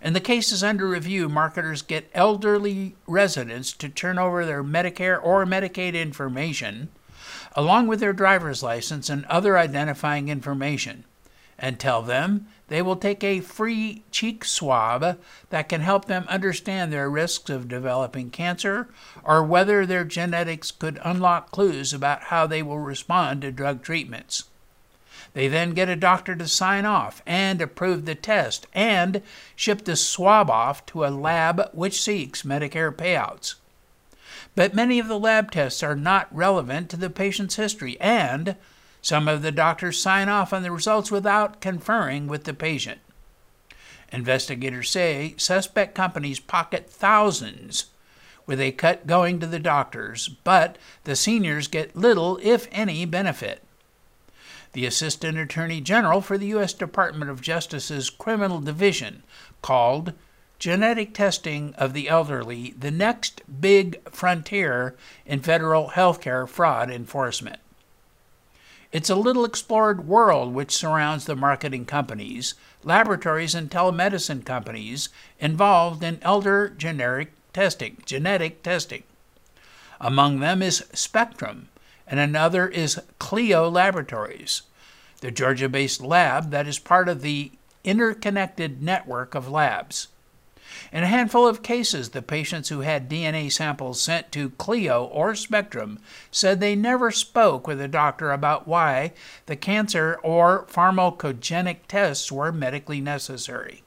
In 0.00 0.12
the 0.12 0.20
cases 0.20 0.62
under 0.62 0.88
review, 0.88 1.28
marketers 1.28 1.82
get 1.82 2.10
elderly 2.14 2.94
residents 3.06 3.72
to 3.72 3.88
turn 3.88 4.18
over 4.18 4.44
their 4.44 4.62
Medicare 4.62 5.22
or 5.22 5.44
Medicaid 5.44 5.94
information, 5.94 6.88
along 7.56 7.88
with 7.88 7.98
their 8.00 8.12
driver's 8.12 8.62
license 8.62 9.10
and 9.10 9.24
other 9.24 9.58
identifying 9.58 10.28
information, 10.28 11.04
and 11.58 11.78
tell 11.78 12.02
them 12.02 12.46
they 12.68 12.82
will 12.82 12.96
take 12.96 13.24
a 13.24 13.40
free 13.40 14.02
cheek 14.10 14.44
swab 14.44 15.18
that 15.50 15.68
can 15.68 15.80
help 15.80 16.04
them 16.04 16.24
understand 16.28 16.92
their 16.92 17.10
risks 17.10 17.50
of 17.50 17.68
developing 17.68 18.30
cancer 18.30 18.88
or 19.24 19.42
whether 19.42 19.84
their 19.84 20.04
genetics 20.04 20.70
could 20.70 21.00
unlock 21.02 21.50
clues 21.50 21.92
about 21.92 22.24
how 22.24 22.46
they 22.46 22.62
will 22.62 22.78
respond 22.78 23.42
to 23.42 23.50
drug 23.50 23.82
treatments. 23.82 24.44
They 25.34 25.48
then 25.48 25.72
get 25.72 25.88
a 25.88 25.96
doctor 25.96 26.34
to 26.36 26.48
sign 26.48 26.84
off 26.84 27.22
and 27.26 27.60
approve 27.60 28.04
the 28.04 28.14
test 28.14 28.66
and 28.72 29.22
ship 29.56 29.84
the 29.84 29.96
swab 29.96 30.50
off 30.50 30.84
to 30.86 31.04
a 31.04 31.08
lab 31.08 31.70
which 31.72 32.00
seeks 32.00 32.42
Medicare 32.42 32.94
payouts. 32.94 33.54
But 34.54 34.74
many 34.74 34.98
of 34.98 35.08
the 35.08 35.18
lab 35.18 35.50
tests 35.50 35.82
are 35.82 35.94
not 35.94 36.34
relevant 36.34 36.90
to 36.90 36.96
the 36.96 37.10
patient's 37.10 37.56
history, 37.56 38.00
and 38.00 38.56
some 39.00 39.28
of 39.28 39.42
the 39.42 39.52
doctors 39.52 40.00
sign 40.00 40.28
off 40.28 40.52
on 40.52 40.62
the 40.62 40.70
results 40.70 41.10
without 41.10 41.60
conferring 41.60 42.26
with 42.26 42.44
the 42.44 42.54
patient. 42.54 43.00
Investigators 44.12 44.90
say 44.90 45.34
suspect 45.36 45.94
companies 45.94 46.40
pocket 46.40 46.88
thousands 46.88 47.86
with 48.46 48.60
a 48.60 48.72
cut 48.72 49.06
going 49.06 49.38
to 49.40 49.46
the 49.46 49.58
doctors, 49.58 50.28
but 50.28 50.78
the 51.04 51.14
seniors 51.14 51.68
get 51.68 51.94
little, 51.94 52.38
if 52.42 52.66
any, 52.72 53.04
benefit 53.04 53.62
the 54.72 54.86
Assistant 54.86 55.38
Attorney 55.38 55.80
General 55.80 56.20
for 56.20 56.38
the 56.38 56.48
U.S. 56.48 56.72
Department 56.72 57.30
of 57.30 57.40
Justice's 57.40 58.10
Criminal 58.10 58.60
Division, 58.60 59.22
called 59.62 60.12
Genetic 60.58 61.14
Testing 61.14 61.74
of 61.74 61.92
the 61.92 62.08
Elderly 62.08 62.74
the 62.78 62.90
Next 62.90 63.42
Big 63.60 64.00
Frontier 64.10 64.94
in 65.24 65.40
Federal 65.40 65.90
Healthcare 65.90 66.48
Fraud 66.48 66.90
Enforcement. 66.90 67.58
It's 68.90 69.10
a 69.10 69.16
little 69.16 69.44
explored 69.44 70.08
world 70.08 70.54
which 70.54 70.74
surrounds 70.74 71.26
the 71.26 71.36
marketing 71.36 71.84
companies, 71.84 72.54
laboratories, 72.82 73.54
and 73.54 73.70
telemedicine 73.70 74.46
companies 74.46 75.10
involved 75.38 76.02
in 76.02 76.18
elder 76.22 76.70
generic 76.70 77.32
testing, 77.52 77.98
genetic 78.06 78.62
testing. 78.62 79.02
Among 80.00 80.40
them 80.40 80.62
is 80.62 80.86
Spectrum, 80.94 81.68
and 82.06 82.18
another 82.18 82.66
is 82.66 83.00
Clio 83.18 83.68
Laboratories, 83.68 84.62
the 85.20 85.30
Georgia 85.30 85.68
based 85.68 86.00
lab 86.00 86.50
that 86.50 86.66
is 86.66 86.78
part 86.78 87.10
of 87.10 87.20
the 87.20 87.52
interconnected 87.84 88.82
network 88.82 89.34
of 89.34 89.50
labs. 89.50 90.08
In 90.90 91.02
a 91.02 91.08
handful 91.08 91.46
of 91.46 91.62
cases, 91.62 92.10
the 92.10 92.22
patients 92.22 92.70
who 92.70 92.80
had 92.80 93.10
DNA 93.10 93.52
samples 93.52 94.00
sent 94.00 94.32
to 94.32 94.50
Clio 94.50 95.04
or 95.04 95.34
Spectrum 95.34 95.98
said 96.30 96.60
they 96.60 96.74
never 96.74 97.10
spoke 97.10 97.66
with 97.66 97.80
a 97.80 97.88
doctor 97.88 98.30
about 98.30 98.66
why 98.66 99.12
the 99.46 99.56
cancer 99.56 100.18
or 100.22 100.64
pharmacogenic 100.70 101.78
tests 101.88 102.32
were 102.32 102.52
medically 102.52 103.02
necessary. 103.02 103.82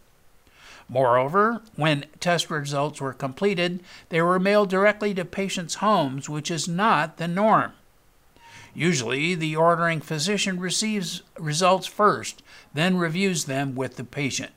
Moreover, 0.88 1.62
when 1.75 2.05
test 2.20 2.51
results 2.51 3.01
were 3.01 3.13
completed, 3.13 3.81
they 4.10 4.22
were 4.22 4.39
mailed 4.39 4.70
directly 4.70 5.13
to 5.15 5.25
patients' 5.25 5.75
homes, 5.75 6.29
which 6.29 6.51
is 6.51 6.67
not 6.67 7.17
the 7.17 7.27
norm. 7.27 7.72
Usually, 8.75 9.34
the 9.34 9.55
ordering 9.55 10.01
physician 10.01 10.60
receives 10.60 11.24
results 11.39 11.88
first, 11.88 12.43
then 12.74 12.98
reviews 12.98 13.46
them 13.46 13.74
with 13.74 13.96
the 13.96 14.03
patient. 14.03 14.51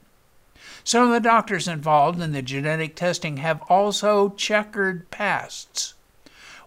Some 0.87 1.05
of 1.05 1.11
the 1.11 1.21
doctors 1.21 1.67
involved 1.67 2.21
in 2.21 2.33
the 2.33 2.43
genetic 2.43 2.95
testing 2.95 3.39
have 3.39 3.63
also 3.71 4.29
checkered 4.37 5.11
pasts. 5.11 5.95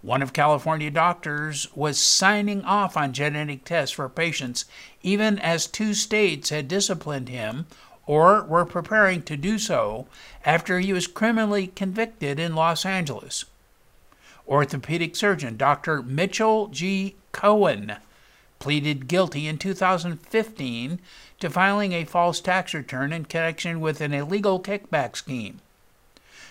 One 0.02 0.24
of 0.24 0.34
California 0.34 0.90
doctors 0.90 1.68
was 1.76 2.00
signing 2.00 2.64
off 2.64 2.98
on 2.98 3.14
genetic 3.14 3.64
tests 3.64 3.96
for 3.96 4.10
patients 4.10 4.66
even 5.04 5.38
as 5.38 5.68
two 5.68 5.94
states 5.94 6.50
had 6.50 6.68
disciplined 6.68 7.30
him 7.30 7.68
or 8.08 8.44
were 8.44 8.66
preparing 8.66 9.22
to 9.22 9.38
do 9.38 9.60
so 9.60 10.08
after 10.44 10.80
he 10.80 10.94
was 10.94 11.06
criminally 11.06 11.68
convicted 11.68 12.40
in 12.40 12.56
Los 12.56 12.86
Angeles. 12.86 13.46
Orthopedic 14.48 15.16
surgeon 15.16 15.58
Dr. 15.58 16.02
Mitchell 16.02 16.68
G. 16.70 17.16
Cohen 17.32 17.98
pleaded 18.60 19.08
guilty 19.08 19.48
in 19.48 19.58
2015 19.58 21.00
to 21.40 21.50
filing 21.50 21.94
a 21.94 22.06
false 22.06 22.40
tax 22.40 22.74
return 22.74 23.14
in 23.14 23.26
connection 23.26 23.80
with 23.80 24.02
an 24.02 24.14
illegal 24.14 24.60
kickback 24.60 25.16
scheme. 25.16 25.60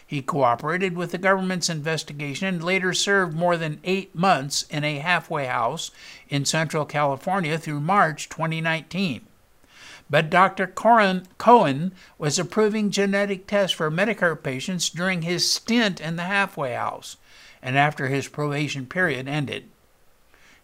He 0.06 0.22
cooperated 0.22 0.96
with 0.96 1.10
the 1.10 1.18
government's 1.18 1.68
investigation 1.68 2.46
and 2.46 2.62
later 2.62 2.92
served 2.92 3.34
more 3.36 3.56
than 3.56 3.80
eight 3.82 4.14
months 4.14 4.62
in 4.70 4.84
a 4.84 4.98
halfway 4.98 5.46
house 5.46 5.90
in 6.28 6.44
Central 6.44 6.84
California 6.84 7.58
through 7.58 7.80
March 7.80 8.28
2019. 8.28 9.26
But 10.08 10.30
Dr. 10.30 10.68
Cohen 10.68 11.92
was 12.18 12.38
approving 12.38 12.92
genetic 12.92 13.48
tests 13.48 13.76
for 13.76 13.90
Medicare 13.90 14.40
patients 14.40 14.88
during 14.88 15.22
his 15.22 15.50
stint 15.50 16.00
in 16.00 16.14
the 16.14 16.22
halfway 16.22 16.74
house 16.74 17.16
and 17.60 17.76
after 17.76 18.06
his 18.06 18.28
probation 18.28 18.86
period 18.86 19.26
ended. 19.26 19.68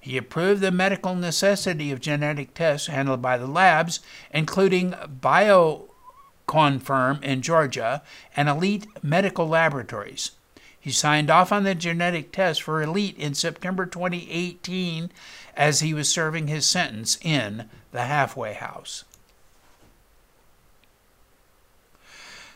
He 0.02 0.16
approved 0.16 0.60
the 0.60 0.72
medical 0.72 1.14
necessity 1.14 1.92
of 1.92 2.00
genetic 2.00 2.54
tests 2.54 2.88
handled 2.88 3.22
by 3.22 3.38
the 3.38 3.46
labs, 3.46 4.00
including 4.32 4.90
BioConfirm 4.90 7.22
in 7.22 7.40
Georgia 7.40 8.02
and 8.34 8.48
Elite 8.48 8.88
Medical 9.00 9.46
Laboratories. 9.46 10.32
He 10.78 10.90
signed 10.90 11.30
off 11.30 11.52
on 11.52 11.62
the 11.62 11.76
genetic 11.76 12.32
test 12.32 12.62
for 12.62 12.82
Elite 12.82 13.16
in 13.16 13.34
September 13.34 13.86
2018 13.86 15.12
as 15.56 15.78
he 15.78 15.94
was 15.94 16.08
serving 16.08 16.48
his 16.48 16.66
sentence 16.66 17.16
in 17.22 17.70
the 17.92 18.02
halfway 18.02 18.54
house. 18.54 19.04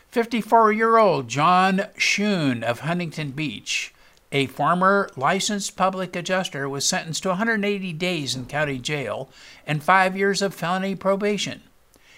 54 0.09 0.73
year 0.73 0.97
old 0.97 1.29
John 1.29 1.85
Schoon 1.97 2.61
of 2.61 2.81
Huntington 2.81 3.31
Beach, 3.31 3.93
a 4.31 4.45
former 4.47 5.09
licensed 5.15 5.77
public 5.77 6.13
adjuster, 6.15 6.67
was 6.67 6.85
sentenced 6.85 7.23
to 7.23 7.29
180 7.29 7.93
days 7.93 8.35
in 8.35 8.45
county 8.45 8.77
jail 8.77 9.29
and 9.65 9.81
five 9.81 10.17
years 10.17 10.41
of 10.41 10.53
felony 10.53 10.95
probation. 10.95 11.61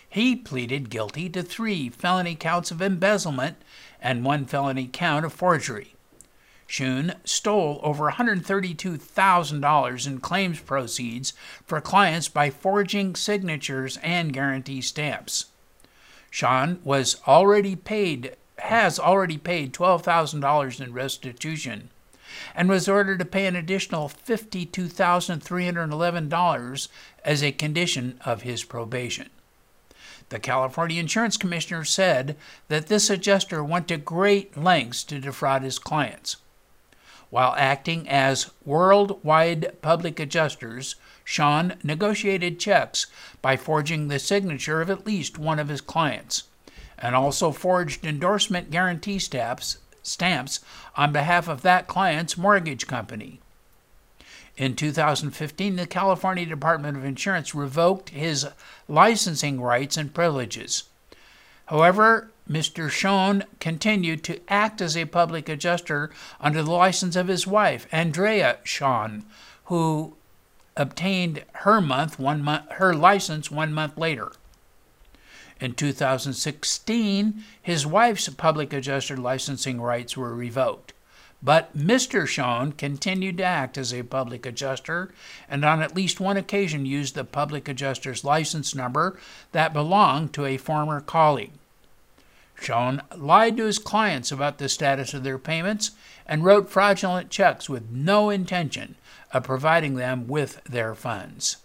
He 0.09 0.35
pleaded 0.35 0.89
guilty 0.89 1.29
to 1.29 1.43
three 1.43 1.89
felony 1.89 2.33
counts 2.33 2.71
of 2.71 2.81
embezzlement 2.81 3.57
and 4.01 4.25
one 4.25 4.45
felony 4.45 4.89
count 4.91 5.23
of 5.23 5.33
forgery. 5.33 5.93
Shun 6.65 7.13
stole 7.23 7.79
over 7.83 8.11
$132,000 8.11 10.07
in 10.07 10.19
claims 10.19 10.59
proceeds 10.61 11.33
for 11.65 11.79
clients 11.79 12.27
by 12.27 12.49
forging 12.49 13.15
signatures 13.15 13.97
and 14.01 14.33
guarantee 14.33 14.81
stamps. 14.81 15.45
Sean 16.31 16.79
was 16.83 17.21
already 17.27 17.75
paid 17.75 18.35
has 18.57 18.99
already 18.99 19.38
paid 19.38 19.73
$12,000 19.73 20.81
in 20.81 20.91
restitution 20.91 21.89
and 22.55 22.69
was 22.69 22.87
ordered 22.87 23.19
to 23.19 23.25
pay 23.25 23.45
an 23.45 23.55
additional 23.55 24.09
$52,311 24.09 26.87
as 27.25 27.43
a 27.43 27.51
condition 27.51 28.19
of 28.25 28.43
his 28.43 28.63
probation. 28.63 29.29
The 30.29 30.39
California 30.39 30.99
Insurance 30.99 31.37
Commissioner 31.37 31.83
said 31.83 32.37
that 32.67 32.87
this 32.87 33.09
adjuster 33.09 33.63
went 33.63 33.87
to 33.87 33.97
great 33.97 34.55
lengths 34.55 35.03
to 35.05 35.19
defraud 35.19 35.63
his 35.63 35.79
clients. 35.79 36.37
While 37.31 37.55
acting 37.57 38.07
as 38.09 38.49
worldwide 38.65 39.81
public 39.81 40.19
adjusters, 40.19 40.95
Sean 41.23 41.75
negotiated 41.83 42.59
checks 42.59 43.05
by 43.41 43.55
forging 43.55 44.07
the 44.07 44.17
signature 44.17 44.81
of 44.81 44.89
at 44.89 45.05
least 45.05 45.37
one 45.37 45.59
of 45.59 45.67
his 45.67 45.81
clients, 45.81 46.43
and 46.97 47.15
also 47.15 47.51
forged 47.51 48.05
endorsement 48.05 48.71
guarantee 48.71 49.19
stamps, 49.19 49.77
stamps 50.03 50.59
on 50.95 51.12
behalf 51.12 51.47
of 51.47 51.62
that 51.62 51.88
client's 51.88 52.38
mortgage 52.38 52.88
company. 52.88 53.39
In 54.57 54.75
2015, 54.75 55.77
the 55.77 55.88
California 55.88 56.45
Department 56.45 56.97
of 56.97 57.05
Insurance 57.05 57.55
revoked 57.55 58.09
his 58.09 58.47
licensing 58.89 59.62
rights 59.62 59.95
and 59.95 60.13
privileges. 60.13 60.83
However, 61.67 62.31
Mr. 62.49 62.89
Schoen 62.89 63.45
continued 63.59 64.23
to 64.25 64.41
act 64.49 64.81
as 64.81 64.97
a 64.97 65.05
public 65.05 65.47
adjuster 65.47 66.09
under 66.41 66.63
the 66.63 66.71
license 66.71 67.15
of 67.15 67.27
his 67.27 67.45
wife, 67.45 67.88
Andrea 67.91 68.57
Schoen, 68.63 69.23
who 69.65 70.15
obtained 70.75 71.43
her 71.53 71.79
month 71.79 72.17
one 72.17 72.41
month 72.41 72.71
her 72.71 72.93
license 72.93 73.51
one 73.51 73.73
month 73.73 73.97
later. 73.97 74.31
In 75.60 75.74
2016, 75.74 77.43
his 77.62 77.86
wife's 77.86 78.30
public 78.30 78.72
adjuster 78.72 79.17
licensing 79.17 79.82
rights 79.82 80.15
were 80.15 80.34
revoked. 80.34 80.93
But 81.41 81.78
Mr. 81.78 82.28
Schoen 82.28 82.74
continued 82.74 83.38
to 83.38 83.43
act 83.43 83.78
as 83.78 83.93
a 83.93 84.04
public 84.04 84.45
adjuster 84.45 85.13
and 85.50 85.63
on 85.63 85.82
at 85.82 85.95
least 85.95 86.19
one 86.19 86.38
occasion 86.38 86.86
used 86.86 87.15
the 87.15 87.24
public 87.24 87.67
adjuster's 87.69 88.26
license 88.26 88.76
number 88.76 89.17
that 89.54 89.74
belonged 89.74 90.34
to 90.34 90.45
a 90.45 90.58
former 90.58 91.00
colleague. 91.00 91.52
Schoen 92.60 93.02
lied 93.15 93.56
to 93.56 93.65
his 93.65 93.80
clients 93.80 94.34
about 94.34 94.58
the 94.58 94.67
status 94.67 95.13
of 95.13 95.24
their 95.24 95.38
payments 95.38 95.91
and 96.28 96.43
wrote 96.43 96.69
fraudulent 96.69 97.30
checks 97.30 97.69
with 97.69 97.89
no 97.89 98.30
intention 98.30 98.95
of 99.32 99.43
providing 99.43 99.95
them 99.95 100.28
with 100.28 100.62
their 100.65 100.93
funds. 100.93 101.58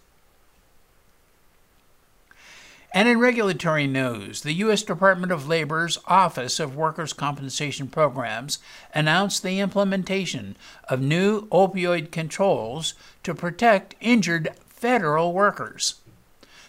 And 2.95 3.09
in 3.09 3.19
regulatory 3.19 3.87
news, 3.87 4.43
the 4.43 4.53
U.S. 4.53 4.81
Department 4.81 5.29
of 5.29 5.49
Labor's 5.49 5.97
Office 6.07 6.61
of 6.61 6.77
Workers' 6.77 7.11
Compensation 7.11 7.89
Programs 7.89 8.57
announced 8.93 9.43
the 9.43 9.59
implementation 9.59 10.55
of 10.87 11.01
new 11.01 11.41
opioid 11.47 12.09
controls 12.09 12.93
to 13.23 13.35
protect 13.35 13.95
injured 13.99 14.47
federal 14.69 15.33
workers. 15.33 15.95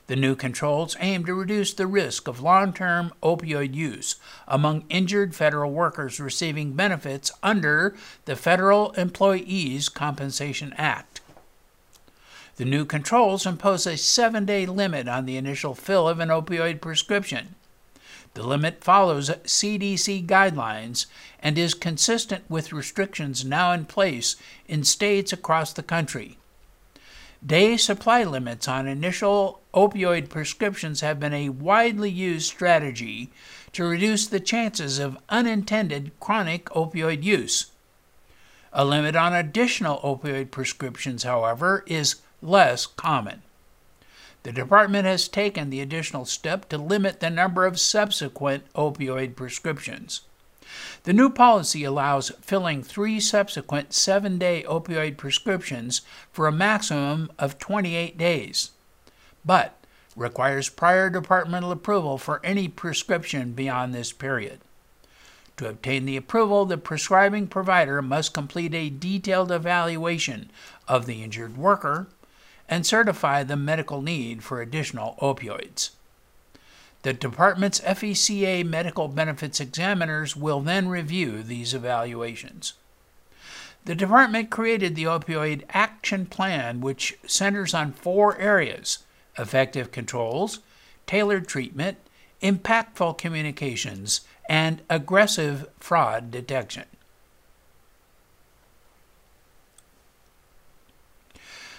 The 0.09 0.17
new 0.17 0.35
controls 0.35 0.97
aim 0.99 1.25
to 1.27 1.35
reduce 1.35 1.73
the 1.73 1.87
risk 1.87 2.27
of 2.27 2.41
long 2.41 2.73
term 2.73 3.13
opioid 3.23 3.77
use 3.77 4.17
among 4.49 4.83
injured 4.89 5.33
federal 5.33 5.71
workers 5.71 6.19
receiving 6.19 6.73
benefits 6.73 7.31
under 7.41 7.95
the 8.25 8.35
Federal 8.35 8.91
Employees 8.95 9.89
Compensation 9.89 10.75
Act. 10.77 11.16
The 12.57 12.65
new 12.65 12.87
controls 12.87 13.45
impose 13.45 13.87
a 13.87 13.99
seven 13.99 14.47
day 14.47 14.65
limit 14.65 15.09
on 15.09 15.27
the 15.27 15.37
initial 15.37 15.75
fill 15.75 16.09
of 16.09 16.21
an 16.21 16.31
opioid 16.31 16.81
prescription. 16.81 17.55
The 18.33 18.47
limit 18.47 18.83
follows 18.83 19.29
CDC 19.29 20.27
guidelines 20.27 21.07
and 21.41 21.59
is 21.59 21.75
consistent 21.75 22.45
with 22.49 22.73
restrictions 22.73 23.45
now 23.45 23.73
in 23.73 23.85
place 23.85 24.37
in 24.67 24.85
states 24.85 25.33
across 25.33 25.73
the 25.73 25.83
country. 25.83 26.39
Day 27.45 27.77
supply 27.77 28.25
limits 28.25 28.67
on 28.67 28.87
initial 28.87 29.61
opioid 29.75 30.31
prescriptions 30.31 31.03
have 31.03 31.21
been 31.21 31.35
a 31.35 31.51
widely 31.51 32.11
used 32.11 32.47
strategy 32.47 33.31
to 33.73 33.85
reduce 33.85 34.27
the 34.27 34.41
chances 34.41 34.99
of 34.99 35.19
unintended 35.29 36.13
chronic 36.21 36.65
opioid 36.71 37.23
use. 37.23 37.67
A 38.73 38.85
limit 38.85 39.15
on 39.15 39.35
additional 39.35 39.99
opioid 40.01 40.51
prescriptions, 40.51 41.23
however, 41.23 41.85
is 41.87 42.17
less 42.43 42.87
common. 42.87 43.43
The 44.43 44.53
department 44.53 45.07
has 45.07 45.27
taken 45.27 45.71
the 45.71 45.81
additional 45.81 46.25
step 46.25 46.69
to 46.69 46.79
limit 46.79 47.19
the 47.19 47.31
number 47.31 47.67
of 47.67 47.81
subsequent 47.81 48.73
opioid 48.75 49.35
prescriptions. 49.35 50.21
The 51.05 51.13
new 51.13 51.31
policy 51.31 51.85
allows 51.85 52.31
filling 52.41 52.83
three 52.83 53.19
subsequent 53.19 53.93
seven 53.93 54.39
day 54.39 54.65
opioid 54.69 55.17
prescriptions 55.17 56.03
for 56.33 56.47
a 56.47 56.53
maximum 56.53 57.31
of 57.39 57.59
28 57.59 58.17
days, 58.17 58.71
but 59.45 59.77
requires 60.15 60.69
prior 60.69 61.11
departmental 61.11 61.73
approval 61.73 62.19
for 62.19 62.41
any 62.45 62.69
prescription 62.69 63.53
beyond 63.53 63.95
this 63.95 64.13
period. 64.13 64.61
To 65.59 65.69
obtain 65.69 66.05
the 66.05 66.17
approval, 66.17 66.67
the 66.67 66.77
prescribing 66.77 67.47
provider 67.47 68.03
must 68.03 68.35
complete 68.35 68.75
a 68.75 68.91
detailed 68.91 69.51
evaluation 69.51 70.51
of 70.87 71.07
the 71.07 71.23
injured 71.23 71.57
worker 71.57 72.09
and 72.69 72.87
certify 72.87 73.43
the 73.43 73.57
medical 73.57 74.03
need 74.03 74.43
for 74.43 74.61
additional 74.61 75.17
opioids. 75.21 75.91
The 77.03 77.13
department's 77.13 77.81
FECA 77.81 78.65
medical 78.65 79.07
benefits 79.07 79.61
examiners 79.61 80.35
will 80.35 80.61
then 80.61 80.89
review 80.89 81.43
these 81.43 81.73
evaluations. 81.73 82.73
The 83.85 83.95
department 83.95 84.51
created 84.51 84.97
the 84.97 85.05
Opioid 85.05 85.63
Action 85.71 86.27
Plan, 86.27 86.81
which 86.81 87.17
centers 87.25 87.73
on 87.73 87.93
four 87.93 88.37
areas 88.39 89.05
effective 89.39 89.93
controls, 89.93 90.59
tailored 91.07 91.47
treatment, 91.47 91.99
impactful 92.43 93.19
communications, 93.19 94.23
and 94.49 94.83
aggressive 94.91 95.69
fraud 95.79 96.31
detection. 96.33 96.85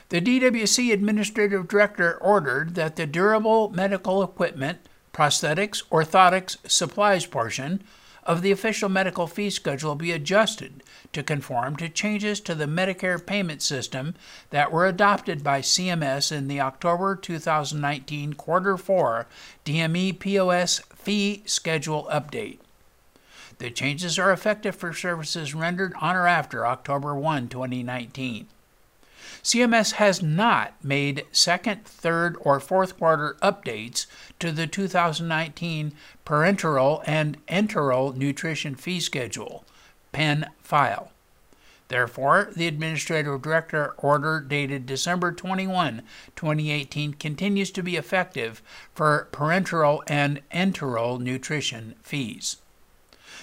The 0.09 0.21
DWC 0.21 0.93
Administrative 0.93 1.67
Director 1.67 2.17
ordered 2.21 2.75
that 2.75 2.95
the 2.95 3.05
durable 3.05 3.69
medical 3.71 4.23
equipment, 4.23 4.79
prosthetics, 5.13 5.83
orthotics, 5.89 6.55
supplies 6.65 7.25
portion 7.25 7.83
of 8.23 8.41
the 8.41 8.51
official 8.51 8.87
medical 8.87 9.27
fee 9.27 9.49
schedule 9.49 9.95
be 9.95 10.13
adjusted 10.13 10.81
to 11.11 11.23
conform 11.23 11.75
to 11.75 11.89
changes 11.89 12.39
to 12.41 12.55
the 12.55 12.67
Medicare 12.67 13.23
payment 13.25 13.61
system 13.61 14.15
that 14.49 14.71
were 14.71 14.85
adopted 14.85 15.43
by 15.43 15.59
CMS 15.59 16.31
in 16.31 16.47
the 16.47 16.61
October 16.61 17.13
2019 17.13 18.33
quarter 18.33 18.77
4 18.77 19.27
DME 19.65 20.17
POS 20.19 20.79
fee 20.95 21.43
schedule 21.45 22.07
update. 22.09 22.59
The 23.57 23.71
changes 23.71 24.17
are 24.17 24.31
effective 24.31 24.75
for 24.77 24.93
services 24.93 25.53
rendered 25.53 25.93
on 25.99 26.15
or 26.15 26.27
after 26.27 26.65
October 26.65 27.13
1, 27.13 27.49
2019. 27.49 28.47
CMS 29.47 29.93
has 29.93 30.21
not 30.21 30.73
made 30.83 31.23
second, 31.31 31.85
third, 31.85 32.35
or 32.41 32.59
fourth 32.59 32.97
quarter 32.97 33.37
updates 33.41 34.05
to 34.39 34.51
the 34.51 34.67
2019 34.67 35.93
parenteral 36.25 37.01
and 37.05 37.37
enteral 37.47 38.13
nutrition 38.13 38.75
fee 38.75 38.99
schedule, 38.99 39.63
PEN 40.11 40.49
file. 40.61 41.13
Therefore, 41.87 42.49
the 42.57 42.67
Administrative 42.67 43.41
Director 43.41 43.93
order 43.99 44.41
dated 44.41 44.85
December 44.85 45.31
21, 45.31 46.01
2018 46.35 47.13
continues 47.13 47.71
to 47.71 47.81
be 47.81 47.95
effective 47.95 48.61
for 48.93 49.29
parenteral 49.31 50.03
and 50.07 50.41
enteral 50.51 51.21
nutrition 51.21 51.95
fees. 52.03 52.57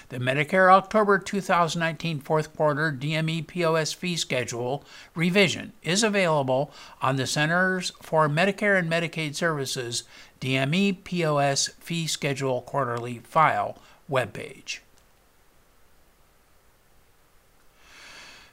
The 0.09 0.17
Medicare 0.17 0.71
October 0.71 1.17
2019 1.17 2.19
fourth 2.19 2.55
quarter 2.55 2.91
DME 2.91 3.47
POS 3.47 3.91
fee 3.93 4.15
schedule 4.15 4.85
revision 5.15 5.73
is 5.81 6.03
available 6.03 6.71
on 7.01 7.15
the 7.15 7.25
Centers 7.25 7.91
for 8.03 8.29
Medicare 8.29 8.77
and 8.77 8.89
Medicaid 8.89 9.33
Services 9.33 10.03
DME 10.39 11.03
POS 11.03 11.69
fee 11.79 12.05
schedule 12.05 12.61
quarterly 12.61 13.19
file 13.19 13.79
webpage. 14.09 14.79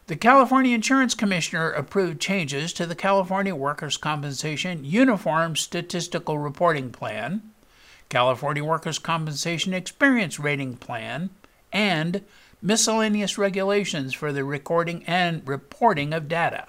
The 0.06 0.16
California 0.16 0.74
Insurance 0.74 1.14
Commissioner 1.14 1.70
approved 1.70 2.18
changes 2.20 2.72
to 2.72 2.86
the 2.86 2.94
California 2.94 3.54
Workers' 3.54 3.98
Compensation 3.98 4.84
Uniform 4.84 5.54
Statistical 5.56 6.38
Reporting 6.38 6.90
Plan, 6.90 7.42
California 8.08 8.64
Workers' 8.64 8.98
Compensation 8.98 9.72
Experience 9.72 10.38
Rating 10.38 10.76
Plan, 10.76 11.30
and 11.72 12.22
miscellaneous 12.60 13.38
regulations 13.38 14.14
for 14.14 14.32
the 14.32 14.44
recording 14.44 15.04
and 15.06 15.46
reporting 15.46 16.12
of 16.12 16.28
data. 16.28 16.68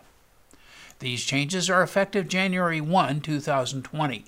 These 0.99 1.25
changes 1.25 1.69
are 1.69 1.83
effective 1.83 2.27
January 2.27 2.79
1, 2.79 3.21
2020. 3.21 4.25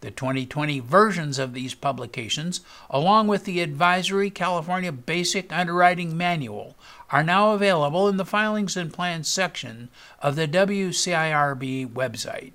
The 0.00 0.10
2020 0.10 0.80
versions 0.80 1.38
of 1.38 1.54
these 1.54 1.74
publications, 1.74 2.60
along 2.90 3.28
with 3.28 3.44
the 3.44 3.60
Advisory 3.60 4.30
California 4.30 4.92
Basic 4.92 5.52
Underwriting 5.52 6.16
Manual, 6.16 6.74
are 7.10 7.22
now 7.22 7.52
available 7.52 8.08
in 8.08 8.16
the 8.16 8.24
Filings 8.24 8.76
and 8.76 8.92
Plans 8.92 9.28
section 9.28 9.88
of 10.20 10.36
the 10.36 10.48
WCIRB 10.48 11.88
website. 11.88 12.52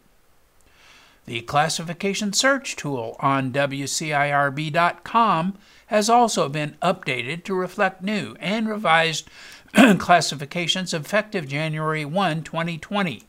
The 1.25 1.41
classification 1.41 2.33
search 2.33 2.75
tool 2.75 3.15
on 3.19 3.51
WCIRB.com 3.51 5.57
has 5.89 6.07
also 6.07 6.47
been 6.47 6.77
updated 6.83 7.43
to 7.43 7.53
reflect 7.55 8.03
new 8.03 8.35
and 8.39 8.69
revised 8.69 9.27
classifications 9.97 10.93
effective 10.93 11.47
January 11.47 12.05
1, 12.05 12.43
2020. 12.43 13.23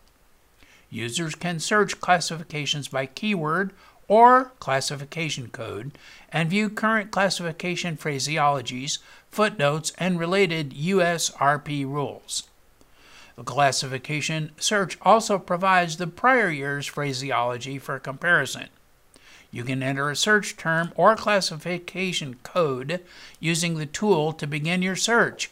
Users 0.90 1.35
can 1.35 1.59
search 1.59 2.01
classifications 2.01 2.88
by 2.88 3.07
keyword 3.07 3.73
or 4.09 4.53
classification 4.59 5.49
code 5.49 5.92
and 6.31 6.51
view 6.51 6.68
current 6.68 7.11
classification 7.11 7.96
phraseologies, 7.96 8.99
footnotes, 9.31 9.92
and 9.96 10.18
related 10.18 10.73
USRP 10.75 11.87
rules. 11.87 12.49
The 13.37 13.44
classification 13.44 14.51
search 14.59 14.99
also 15.01 15.38
provides 15.38 15.96
the 15.96 16.07
prior 16.07 16.51
year's 16.51 16.87
phraseology 16.87 17.79
for 17.79 17.99
comparison. 17.99 18.68
You 19.50 19.64
can 19.64 19.82
enter 19.82 20.10
a 20.10 20.16
search 20.16 20.56
term 20.56 20.92
or 20.96 21.16
classification 21.16 22.36
code 22.42 23.00
using 23.40 23.76
the 23.76 23.86
tool 23.86 24.32
to 24.34 24.46
begin 24.46 24.82
your 24.82 24.96
search. 24.96 25.50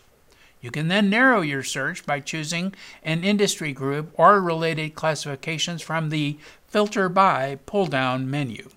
You 0.61 0.71
can 0.71 0.89
then 0.89 1.11
narrow 1.11 1.41
your 1.41 1.63
search 1.63 2.05
by 2.05 2.21
choosing 2.21 2.75
an 3.03 3.25
industry 3.25 3.73
group 3.73 4.11
or 4.15 4.41
related 4.41 4.95
classifications 4.95 5.83
from 5.83 6.11
the 6.11 6.39
Filter 6.67 7.09
By 7.09 7.59
pull 7.67 7.87
down 7.87 8.31
menu. 8.31 8.71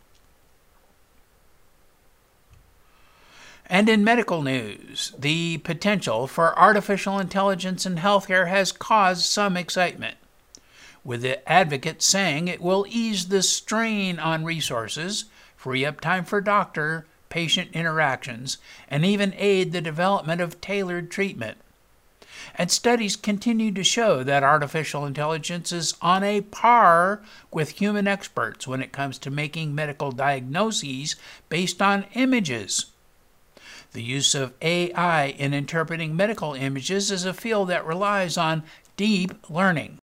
And 3.66 3.88
in 3.88 4.04
medical 4.04 4.42
news, 4.42 5.14
the 5.18 5.60
potential 5.60 6.28
for 6.28 6.58
artificial 6.60 7.20
intelligence 7.20 7.86
in 7.86 7.96
healthcare 7.96 8.50
has 8.50 8.72
caused 8.72 9.24
some 9.26 9.56
excitement 9.56 10.18
with 11.04 11.22
the 11.22 11.50
advocate 11.50 12.02
saying 12.02 12.48
it 12.48 12.62
will 12.62 12.86
ease 12.90 13.28
the 13.28 13.42
strain 13.42 14.20
on 14.20 14.44
resources, 14.46 15.26
free 15.56 15.86
up 15.86 16.02
time 16.02 16.26
for 16.26 16.42
doctor 16.42 17.06
patient 17.32 17.70
interactions, 17.74 18.60
and 18.88 19.04
even 19.04 19.34
aid 19.38 19.72
the 19.72 19.82
development 19.82 20.42
of 20.42 20.62
tailored 20.62 21.10
treatment. 21.10 21.58
And 22.56 22.70
studies 22.70 23.16
continue 23.16 23.72
to 23.72 23.84
show 23.84 24.24
that 24.24 24.44
artificial 24.44 25.06
intelligence 25.06 25.72
is 25.72 25.96
on 26.02 26.24
a 26.24 26.42
par 26.42 27.22
with 27.52 27.80
human 27.80 28.08
experts 28.08 28.68
when 28.68 28.82
it 28.82 28.92
comes 28.92 29.18
to 29.20 29.32
making 29.32 29.74
medical 29.74 30.12
diagnoses 30.12 31.16
based 31.50 31.82
on 31.82 32.06
images. 32.14 32.88
The 33.94 34.04
use 34.04 34.36
of 34.36 34.54
AI 34.62 35.28
in 35.28 35.54
interpreting 35.54 36.16
medical 36.16 36.54
images 36.54 37.12
is 37.12 37.26
a 37.26 37.34
field 37.34 37.70
that 37.70 37.86
relies 37.86 38.38
on 38.38 38.64
deep 38.98 39.50
learning. 39.50 40.01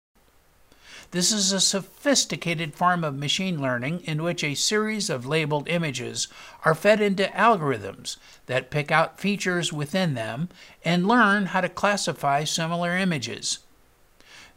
This 1.10 1.32
is 1.32 1.52
a 1.52 1.60
sophisticated 1.60 2.74
form 2.74 3.02
of 3.02 3.16
machine 3.16 3.62
learning 3.62 4.00
in 4.00 4.22
which 4.22 4.44
a 4.44 4.54
series 4.54 5.08
of 5.08 5.24
labeled 5.24 5.66
images 5.66 6.28
are 6.66 6.74
fed 6.74 7.00
into 7.00 7.24
algorithms 7.28 8.18
that 8.44 8.70
pick 8.70 8.92
out 8.92 9.18
features 9.18 9.72
within 9.72 10.12
them 10.12 10.50
and 10.84 11.08
learn 11.08 11.46
how 11.46 11.62
to 11.62 11.68
classify 11.70 12.44
similar 12.44 12.94
images. 12.94 13.60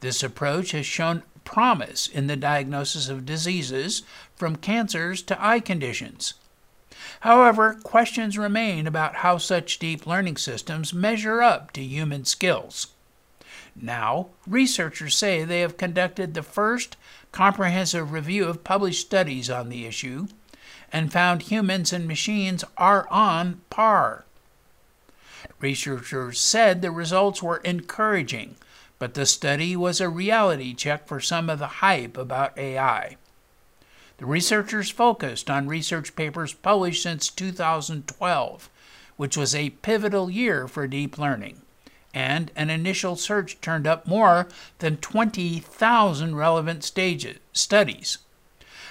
This 0.01 0.21
approach 0.23 0.71
has 0.71 0.85
shown 0.85 1.23
promise 1.45 2.07
in 2.07 2.27
the 2.27 2.35
diagnosis 2.35 3.07
of 3.07 3.25
diseases 3.25 4.03
from 4.35 4.57
cancers 4.57 5.21
to 5.23 5.43
eye 5.45 5.61
conditions. 5.61 6.33
However, 7.21 7.79
questions 7.83 8.37
remain 8.37 8.87
about 8.87 9.15
how 9.15 9.37
such 9.37 9.79
deep 9.79 10.05
learning 10.05 10.37
systems 10.37 10.93
measure 10.93 11.41
up 11.41 11.71
to 11.73 11.81
human 11.81 12.25
skills. 12.25 12.87
Now, 13.75 14.29
researchers 14.45 15.15
say 15.15 15.43
they 15.43 15.61
have 15.61 15.77
conducted 15.77 16.33
the 16.33 16.43
first 16.43 16.97
comprehensive 17.31 18.11
review 18.11 18.47
of 18.47 18.63
published 18.63 19.01
studies 19.01 19.49
on 19.49 19.69
the 19.69 19.85
issue 19.85 20.27
and 20.91 21.11
found 21.11 21.43
humans 21.43 21.93
and 21.93 22.07
machines 22.07 22.63
are 22.77 23.07
on 23.09 23.61
par. 23.69 24.25
Researchers 25.59 26.39
said 26.39 26.81
the 26.81 26.91
results 26.91 27.41
were 27.41 27.57
encouraging, 27.57 28.55
but 28.99 29.13
the 29.13 29.25
study 29.25 29.75
was 29.75 30.01
a 30.01 30.09
reality 30.09 30.73
check 30.73 31.07
for 31.07 31.19
some 31.19 31.49
of 31.49 31.59
the 31.59 31.67
hype 31.67 32.17
about 32.17 32.57
AI. 32.57 33.15
The 34.17 34.25
researchers 34.25 34.91
focused 34.91 35.49
on 35.49 35.67
research 35.67 36.15
papers 36.15 36.53
published 36.53 37.01
since 37.01 37.29
2012, 37.29 38.69
which 39.17 39.37
was 39.37 39.55
a 39.55 39.71
pivotal 39.71 40.29
year 40.29 40.67
for 40.67 40.87
deep 40.87 41.17
learning 41.17 41.61
and 42.13 42.51
an 42.55 42.69
initial 42.69 43.15
search 43.15 43.59
turned 43.61 43.87
up 43.87 44.07
more 44.07 44.47
than 44.79 44.97
20,000 44.97 46.35
relevant 46.35 46.83
stages, 46.83 47.37
studies. 47.53 48.17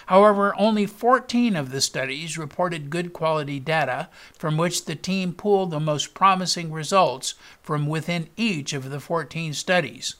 However, 0.07 0.55
only 0.59 0.87
14 0.87 1.55
of 1.55 1.71
the 1.71 1.81
studies 1.81 2.37
reported 2.37 2.91
good 2.91 3.13
quality 3.13 3.61
data 3.61 4.09
from 4.37 4.57
which 4.57 4.87
the 4.87 4.97
team 4.97 5.33
pulled 5.33 5.71
the 5.71 5.79
most 5.79 6.15
promising 6.15 6.73
results 6.73 7.35
from 7.63 7.87
within 7.87 8.29
each 8.37 8.73
of 8.73 8.91
the 8.91 8.99
14 8.99 9.55
studies. 9.55 10.17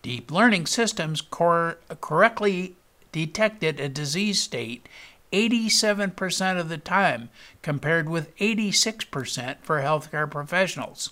Deep 0.00 0.30
learning 0.30 0.66
systems 0.66 1.20
cor- 1.20 1.78
correctly 2.00 2.76
detected 3.12 3.80
a 3.80 3.88
disease 3.88 4.40
state 4.40 4.88
87% 5.32 6.58
of 6.58 6.68
the 6.68 6.78
time, 6.78 7.28
compared 7.60 8.08
with 8.08 8.34
86% 8.38 9.56
for 9.60 9.80
healthcare 9.80 10.30
professionals. 10.30 11.10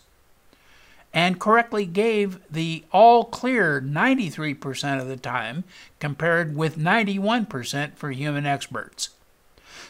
And 1.14 1.40
correctly 1.40 1.86
gave 1.86 2.40
the 2.50 2.84
all 2.92 3.24
clear 3.24 3.80
93% 3.80 5.00
of 5.00 5.08
the 5.08 5.16
time, 5.16 5.64
compared 6.00 6.54
with 6.56 6.76
91% 6.76 7.94
for 7.94 8.10
human 8.10 8.44
experts. 8.44 9.10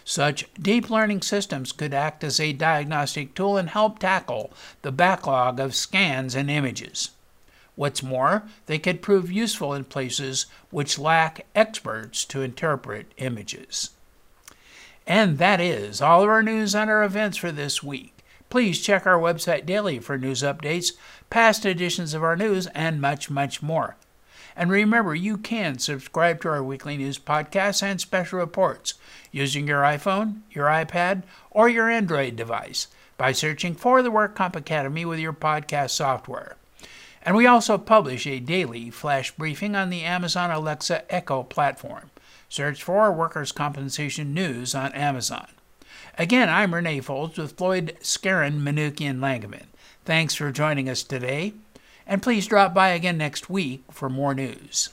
Such 0.04 0.46
deep 0.60 0.90
learning 0.90 1.22
systems 1.22 1.72
could 1.72 1.94
act 1.94 2.22
as 2.22 2.38
a 2.38 2.52
diagnostic 2.52 3.34
tool 3.34 3.56
and 3.56 3.70
help 3.70 3.98
tackle 3.98 4.52
the 4.82 4.92
backlog 4.92 5.58
of 5.58 5.74
scans 5.74 6.34
and 6.34 6.50
images. 6.50 7.10
What's 7.74 8.02
more, 8.02 8.44
they 8.66 8.78
could 8.78 9.02
prove 9.02 9.32
useful 9.32 9.72
in 9.72 9.84
places 9.84 10.46
which 10.70 10.98
lack 10.98 11.46
experts 11.54 12.24
to 12.26 12.42
interpret 12.42 13.12
images. 13.16 13.90
And 15.06 15.38
that 15.38 15.60
is 15.60 16.00
all 16.00 16.22
of 16.22 16.28
our 16.28 16.42
news 16.42 16.74
and 16.74 16.90
our 16.90 17.02
events 17.02 17.36
for 17.38 17.50
this 17.50 17.82
week. 17.82 18.13
Please 18.54 18.80
check 18.80 19.04
our 19.04 19.18
website 19.18 19.66
daily 19.66 19.98
for 19.98 20.16
news 20.16 20.40
updates, 20.42 20.92
past 21.28 21.66
editions 21.66 22.14
of 22.14 22.22
our 22.22 22.36
news, 22.36 22.68
and 22.68 23.00
much, 23.00 23.28
much 23.28 23.60
more. 23.64 23.96
And 24.54 24.70
remember, 24.70 25.12
you 25.12 25.38
can 25.38 25.80
subscribe 25.80 26.40
to 26.42 26.50
our 26.50 26.62
weekly 26.62 26.96
news 26.96 27.18
podcasts 27.18 27.82
and 27.82 28.00
special 28.00 28.38
reports 28.38 28.94
using 29.32 29.66
your 29.66 29.82
iPhone, 29.82 30.42
your 30.52 30.66
iPad, 30.66 31.24
or 31.50 31.68
your 31.68 31.90
Android 31.90 32.36
device 32.36 32.86
by 33.18 33.32
searching 33.32 33.74
for 33.74 34.02
the 34.02 34.12
WorkComp 34.12 34.54
Academy 34.54 35.04
with 35.04 35.18
your 35.18 35.32
podcast 35.32 35.90
software. 35.90 36.54
And 37.22 37.34
we 37.34 37.48
also 37.48 37.76
publish 37.76 38.24
a 38.24 38.38
daily 38.38 38.88
flash 38.88 39.32
briefing 39.32 39.74
on 39.74 39.90
the 39.90 40.02
Amazon 40.02 40.52
Alexa 40.52 41.12
Echo 41.12 41.42
platform. 41.42 42.12
Search 42.48 42.84
for 42.84 43.12
Workers' 43.12 43.50
Compensation 43.50 44.32
News 44.32 44.76
on 44.76 44.92
Amazon. 44.92 45.48
Again, 46.16 46.48
I'm 46.48 46.74
Renee 46.74 47.00
Folse 47.00 47.38
with 47.38 47.56
Floyd 47.56 47.96
Skeren, 48.00 48.60
Manukian 48.60 49.18
Langevin. 49.18 49.66
Thanks 50.04 50.34
for 50.34 50.52
joining 50.52 50.88
us 50.88 51.02
today 51.02 51.54
and 52.06 52.22
please 52.22 52.46
drop 52.46 52.74
by 52.74 52.90
again 52.90 53.18
next 53.18 53.48
week 53.48 53.84
for 53.90 54.08
more 54.08 54.34
news. 54.34 54.90